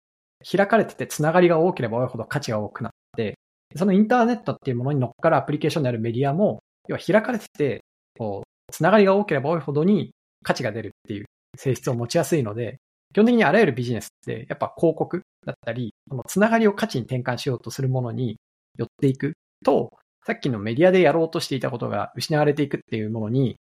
[0.50, 3.34] 開かれててつながりが多ければ多いほど価値が多くなって、
[3.74, 7.84] そのインターネットっていうものに乗っかるアプリケーションであるメディアも、要は開かれてて、
[8.18, 11.26] こう、つながりが多ければ多いほどに価値が出るっていう
[11.59, 12.78] 性質を持ちやすいので、
[13.12, 18.38] 基本的にあらゆるビジネスって、やっぱ広告だったり、このつながりを価値に転換しようとするものに
[18.78, 19.34] 寄っていく
[19.64, 19.92] と、
[20.27, 23.61] さっきのメディアでやろうとしていたことが失われていくっていうものに、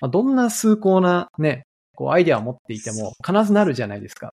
[0.00, 1.64] まあ、どんな崇高なね、
[1.96, 4.32] こうアイデアを持っていても必ずなるじゃないですか。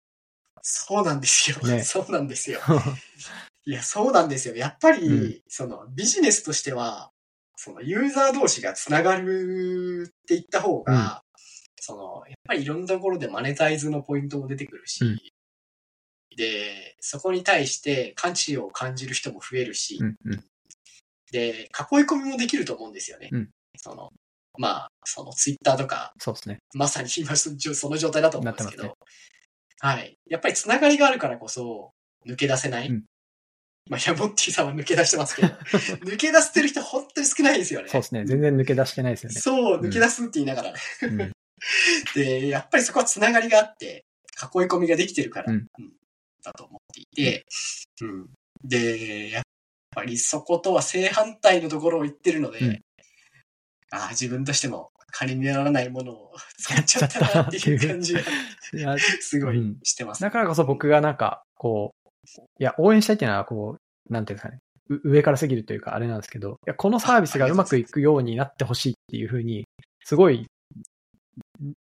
[0.64, 1.58] そうなんですよ。
[1.60, 2.62] ね そうなんですよ。
[3.66, 4.56] いや、そうなんですよ。
[4.56, 7.12] やっぱり、うんそのビジネスとしては、
[7.56, 11.22] そのユーザー同士がつながるって言った方が、
[11.80, 15.18] その、やっぱりいろんなところでマネタイズのポイントも出てくるし、うん
[16.36, 20.44] で、そこに対して価値を感じる人も増えるし、うんうん
[21.32, 21.68] で、囲い
[22.06, 23.30] 込みもできると思うんですよね。
[23.32, 23.50] うん
[23.80, 24.10] その、
[24.58, 26.58] まあ、そのツイッターとか、そうですね。
[26.74, 28.98] まさに今そその状態だと思うんですけど、なって
[29.80, 30.18] はい。
[30.28, 31.92] やっぱりつながりがあるからこそ、
[32.26, 32.88] 抜け出せない。
[32.88, 33.04] うん
[33.90, 35.48] まあ、いや、モッティさんは抜け出してますけど、
[36.04, 37.88] 抜け出してる人本当に少ないですよね。
[37.88, 38.26] そうですね。
[38.26, 39.40] 全然抜け出してないですよね。
[39.40, 40.80] そう、抜け出すって言いながらね。
[41.04, 41.32] うん
[42.14, 44.06] で、やっぱりそこはつながりがあって、
[44.42, 45.94] 囲い込みができてるから、うんうん
[46.44, 47.46] だと思っていて、
[48.02, 48.30] うん。
[48.64, 49.44] で、やっ
[49.98, 52.82] ぱりそことは正反対のところを言ってるので、うん
[53.90, 58.22] ああ、自分としても金にならないものを使っちゃったなっていう感じが
[59.22, 60.22] すごいうんしてます。
[60.22, 62.10] だからこそ僕がなんか、こう、
[62.60, 64.60] いや、応援したいっていうのは、こう、なんていうんですかね。
[64.90, 69.64] う上からすぎるというか、あれなんですけど、いや、このサービスがうまくいくようになってほしいっていうふうに、
[70.04, 70.48] すごい、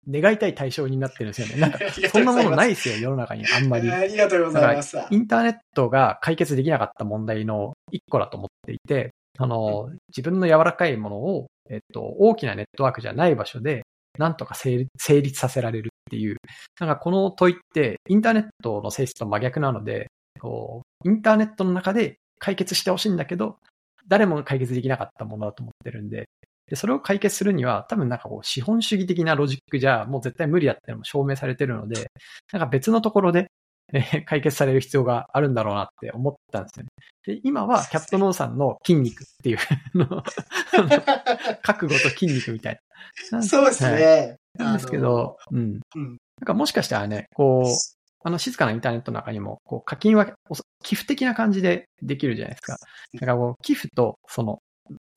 [0.09, 1.57] 願いたい対象になってるんですよね。
[1.61, 1.79] なんか、
[2.13, 3.91] そんなものないですよ、世の中にあんまり。
[3.91, 4.97] ありがとうございます。
[5.11, 13.83] インターネットが解決できなかった問題の一個だと思っていて、あの、自分の柔らかいものを、えっと、大きなネットワークじゃない場所で、
[14.19, 16.37] なんとか成立させられるっていう。
[16.81, 20.09] なんかこの問いって、インターネットの性質と真逆なので、
[20.41, 23.59] こう、インターネットの中で解決してほしいんだけど、
[24.09, 26.27] 誰もが解決できなかったものだと思ってるんで、
[26.69, 32.11] で、それを解決するには、多分なんかこう、資本主義的なロジックじゃ、もう絶対無理だってのも証明されてるので、
[32.53, 33.47] なんか別のところで、
[33.93, 36.89] えー解決される必要があるんだろうなって思ったんですよね。
[37.25, 40.25] で、今はキャットノーさんの筋肉っていう、あの
[41.63, 42.81] 覚悟と筋肉みたい
[43.31, 43.43] な。
[43.45, 44.37] そうですはいね。
[44.59, 45.81] なんですけど、うん。
[45.95, 50.35] うんなんかもしかしたらね、こう、あの静かなインターネットの中にも、こう課金は
[50.83, 52.77] 寄付的な感じでできるじゃないですか。
[53.15, 54.59] だからこう寄付と、その、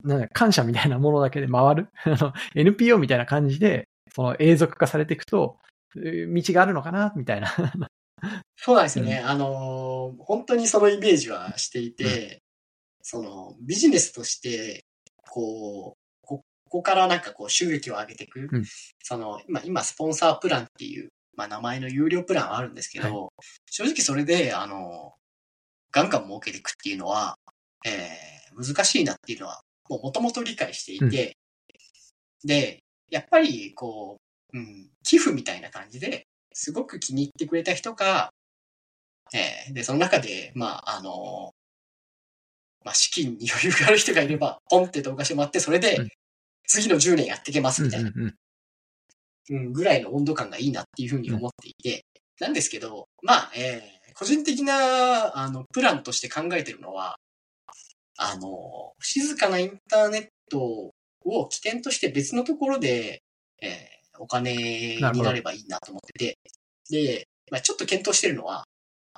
[0.04, 5.58] なんだ感謝みたいなものだけで回る、 あの NPO みたいな感じで、その永続化されていくと、
[5.96, 7.52] えー道があるのかな、みたいな。
[8.56, 9.18] そうなんですよね。
[9.18, 12.42] あのー、本当にそのイメージはしていて、
[13.02, 14.84] その、ビジネスとして、
[15.28, 18.48] こう、ここからなんかこう収益を上げていく。
[18.52, 18.64] うん
[19.02, 23.32] その、今、今、スポンサープランっていう、まあ名前の有料プランはあるんですけど、
[23.70, 25.14] 正直それで、あの、
[25.90, 27.36] ガンガン儲けていくっていうのは、
[27.84, 29.60] えー、難しいなっていうのは、
[29.90, 31.36] もう元々理解していて、
[32.44, 32.78] で、
[33.10, 34.18] やっぱり、こ
[34.54, 38.30] う、うん、寄付みたいな感じで、すごく気に入ってくれた人か、
[39.34, 41.52] えー、で、その中で、まあ、あの、
[42.84, 46.08] まあ、資金に余裕がある人がいれば、ポンって動画してもらって、それでうん、
[46.66, 48.34] 次の10年やっていけますみたいな、うんうん
[49.50, 49.56] うん。
[49.56, 52.04] うん、ぐらいの温度感がいいなっていうふうに思っていて、
[52.40, 57.16] なんですけど、まあ、えー、個人的な、あの、プランとして考えてるのは、
[58.22, 60.92] あの、静かなインターネット
[61.24, 63.22] を起点として別のところで、
[63.62, 66.38] えー、お金になればいいなと思ってて、
[66.90, 68.64] で、まあ、ちょっと検討してるのは、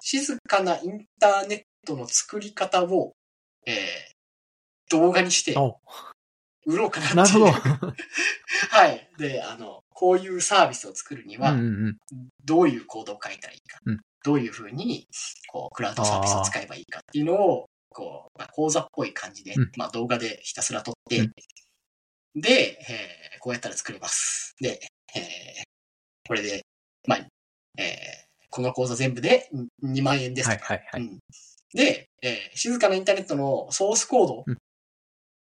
[0.01, 3.13] 静かなインターネットの作り方を、
[3.67, 3.75] えー、
[4.91, 5.79] 動画にしてお
[6.65, 7.47] 売ろうかななるほど。
[7.51, 7.95] っていう。
[8.71, 9.09] はい。
[9.19, 11.57] で、あの、こういうサービスを作るには。
[12.45, 15.09] どういうコードを書いたらいいか、うんどういうふうに、
[15.49, 21.33] こう、クラウドサービスを使えばいいかっていうのを、こう、まあ、講座っぽい感じで、うんまあ、動画でひたすら撮って、うん
[22.35, 24.55] で、えーこうやったら作れます。
[24.61, 24.81] で、
[25.17, 25.23] えー
[26.27, 26.63] これで、
[27.09, 27.19] まあ、
[27.79, 27.87] えー
[28.51, 29.51] この講座全部で
[29.83, 30.65] 2万円ですとか。
[30.65, 31.03] はいはいはい。
[31.03, 31.19] うん
[31.75, 34.57] で、えー静かなインターネットのソースコード、うん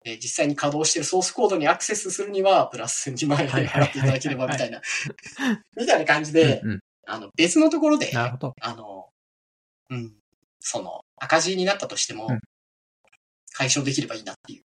[0.05, 4.81] えー実際に稼働しているソースコードにアクセスするには、プラス2万円払っていただければみたいな、
[5.75, 8.53] みたいな感じで、うんうんあの、別のところで、なるほど。
[8.59, 9.09] あの、
[9.91, 10.17] うん、
[10.59, 12.39] その、赤字になったとしてもうん、
[13.53, 14.63] 解消できればいいなっていう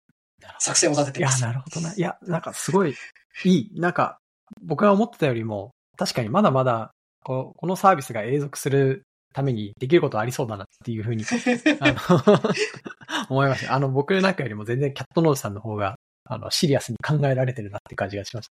[0.59, 1.41] 作戦を立てていや、ます。
[1.41, 1.93] なるほどな。
[1.93, 2.95] いや、なんかすごい
[3.43, 3.71] いい。
[3.79, 4.19] なんか、
[4.61, 6.91] 僕が思ってたよりも、確かにまだまだ、
[7.23, 9.03] こうこのサービスが永続する
[9.33, 11.23] ためにできることありそうだなっていうふうに、
[11.79, 12.49] あの、
[13.29, 13.73] 思いました。
[13.73, 15.95] あの、僕なんかよりも全然キャットノーズさんの方が、
[16.25, 18.49] あの、シリアスに考えられてるなって感じがしまし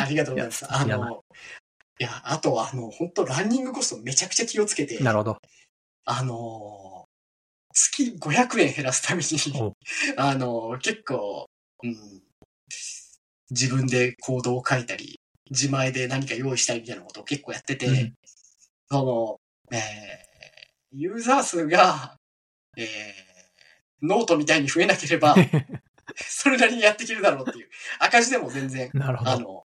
[0.00, 0.64] ありがとうございます。
[0.64, 1.24] いやいやあの、
[2.00, 5.38] いや、あとは、あの、本当ランニングコストめちゃくちゃ気をつけてた。、なるほど。
[6.04, 6.97] あの、
[7.78, 9.76] 月500円減らすためにお、
[10.20, 11.46] あの、結構、
[11.84, 12.22] うん、
[13.50, 15.20] 自分でコードを書いたり、
[15.50, 18.14] 自前で何か用意したりみたいなことを結構やってて、うん
[18.90, 19.78] その、えー、
[20.92, 22.16] ユーザー数が、
[22.78, 22.86] えー、
[24.00, 25.34] ノートみたいに増えなければ、
[26.16, 27.68] それなりにやっていけるだろうっていう。
[27.98, 28.90] 赤字でも全然。
[28.98, 29.66] あの、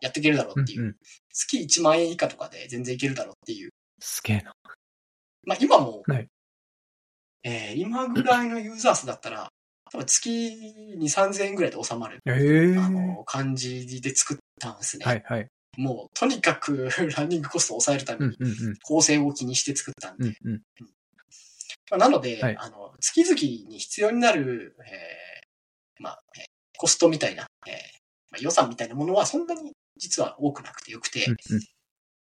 [0.00, 0.80] やっていけるだろうっていう。
[0.80, 0.96] うんうん
[1.30, 3.70] 月1万円以下とかで全然いけるだろうっていう。
[4.00, 4.56] すげえな。
[5.44, 6.26] まあ今も、はい
[7.42, 9.48] えー今ぐらいのユーザー数だったら、
[9.90, 15.04] 多分月2、3000円ぐらいで収まる、ええあの、感じで作ったんですね。
[15.04, 15.46] はいはい。
[15.76, 18.76] もう、とにかく ランニングコストを抑えるために、うんうんうん。
[18.82, 20.36] 構成を気にして作ったんで。
[20.44, 20.62] うんうん。
[21.90, 23.34] まあ、なので、はいあの、月々
[23.68, 26.44] に必要になる、えーまあ、えー
[26.76, 27.74] コストみたいな、えー
[28.30, 31.60] まあ、予算みたいなものはそんなに実は多くなくてよくて、うんうん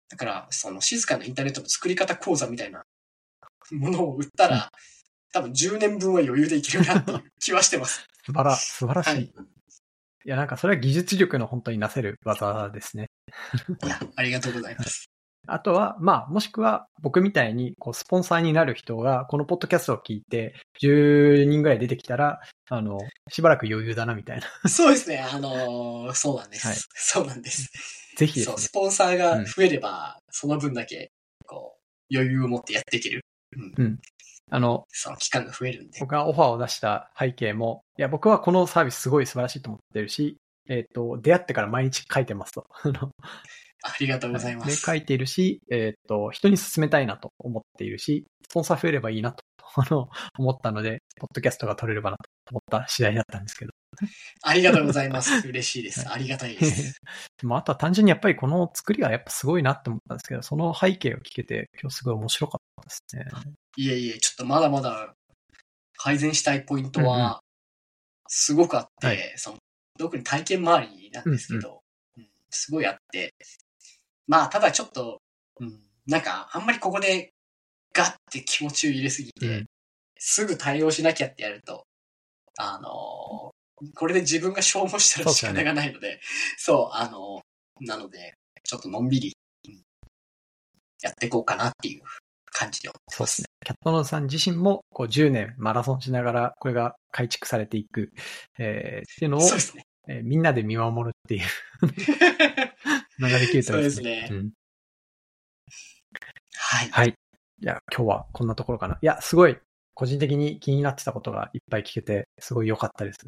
[0.10, 2.84] だから、その静かなインターネットの作り方講座みたいな
[3.72, 4.70] ものを売ったら、
[5.32, 8.06] 多分10年分は余裕でいけるなっていう 気はしてます。
[8.26, 9.10] 素晴ら、素晴らしい。
[9.12, 9.34] はい
[10.26, 13.10] い、や、なんかそれは技術力の本当になせる技ですね。
[13.84, 15.10] いや、ありがとうございます。
[15.48, 20.54] あとは、まあ、もしくは僕みたいに、こう、スポンサーになる人が、このポッドキャストを聞いて、
[20.84, 23.00] 10人ぐらい出てきたら、あの、
[23.32, 24.70] しばらく余裕だな、みたいな。
[24.70, 26.68] そうですね、あのーそうなんです。
[26.68, 27.72] はいそうなんです。
[28.18, 28.60] ぜひねそう、。
[28.60, 31.12] スポンサーが増えれば、その分だけ、
[31.48, 31.80] こ
[32.12, 33.26] う、余裕を持ってやっていける。
[33.78, 34.00] うん。
[34.54, 35.98] あの、その期間が増えるんで。
[36.02, 40.38] 僕がオファーを出した背景も、いや、僕はこのサービスすごい素晴らしいと思ってるし、
[40.68, 42.68] えっ、と、出会ってから毎日書いてますと。
[43.84, 44.66] ありがとうございま。
[44.66, 49.44] です書いているし、えっ、と、人に勧めたいなと思っているし、スポンサー増えればいいなと、
[49.76, 53.71] あの、思ったので、ポッドキャストが取れればなと思った次第だったんですけど。
[54.42, 55.48] ありがとうございます。
[55.48, 56.10] 嬉しいです。
[56.10, 57.00] ありがたいです。
[57.38, 63.52] でもあとは単純にやっぱりこの作りがやっぱすごいなって思ったんですけど、その背景を聞けて今日すごい面白かったですね。
[63.78, 65.16] いえいえ、ちょっとまだまだ
[65.98, 67.42] 改善したいポイントうんうんは、
[68.28, 69.58] すごくあって、はいその
[70.00, 71.82] 特に体験周りなんですけど、
[72.18, 73.34] うんすごいあって、
[74.28, 75.22] まあ、ただちょっと、
[75.62, 77.32] うん、なんか、あんまりここで
[77.94, 79.66] ガッて気持ちを入れすぎて、うん
[80.24, 81.88] すぐ対応しなきゃってやると、
[82.58, 83.61] あのー
[83.96, 86.20] これで自分が消耗したら仕方がないので、
[86.58, 89.36] そう,、あのーなので、ちょっとのんびり、
[89.68, 89.82] うん
[91.04, 92.04] やっていこうかなっていう
[92.46, 93.48] 感じで思ってまそうですすね。。
[93.66, 98.12] キャットノーズさん自身もこう10年マラソンしながらこれが改築されていく、
[98.60, 99.84] えーっていうのを、そうですね。
[100.08, 101.42] えーみんなで見守るっていう
[103.20, 104.04] のができるといいですね。
[104.04, 104.52] そうですねうん
[106.54, 106.90] はい。
[106.90, 107.10] はい。
[107.10, 108.98] いや、今日はこんなところかな。
[109.02, 109.58] いや、すごい、
[109.94, 113.20] 個人的に気になってたことがいっぱい聞けて、すごい良かったです。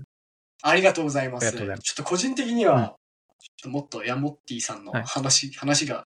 [0.66, 1.52] ありがとうございます。
[1.52, 2.96] ちょっと個人的には、うんちょっ
[3.64, 6.06] ともっとヤモッティさんのはい話、話が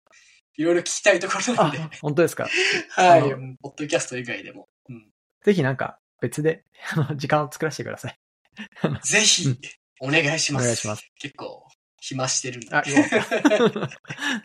[0.55, 2.47] いろいろ聞きたいところなんあで、、本当ですか？
[2.95, 3.21] はい。
[3.59, 4.67] ポッドキャスト以外でも。
[4.87, 5.09] うん
[5.43, 6.63] ぜひなんか別で
[6.95, 8.19] あの時間を作らせてください。
[9.03, 9.59] ぜひうん、
[10.01, 10.63] お願いします。
[10.63, 11.09] お願いします。
[11.19, 11.65] 結構、
[11.99, 12.67] 暇してるんで。
[12.75, 12.83] あ。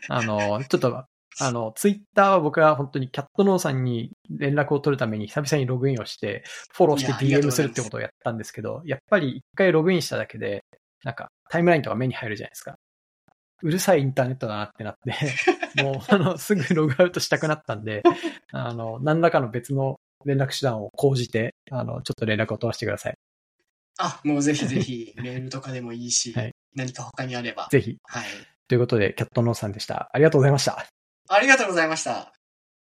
[0.09, 1.05] あの、ちょっと、
[1.41, 10.65] あの、ツイッターは僕は本当にキャットノーさんに連絡を取るために久々にログインをして、フォローして DM するってことをやったんですけど、やっぱり一回ログインしただけで、
[11.05, 12.77] なんかタイムラインとか目に入るじゃないですか。
[13.63, 15.15] うるさいインターネットだなってなって、
[15.83, 18.03] もう、あの、すぐログアウトしたくなったんで、
[18.53, 23.15] あの、何らかの別の連絡手段を講じて、あの、ちょっと連絡を取らせてください。
[23.99, 27.69] あ、もうぜひぜひ、メールとかでもいいし、 はい何か他にあれば。
[27.71, 27.97] ぜひ。
[28.05, 28.25] はい。
[28.69, 30.11] ということで、キャットノーさんでした。
[30.13, 30.87] ありがとうございました。
[31.29, 32.38] ありがとうございました。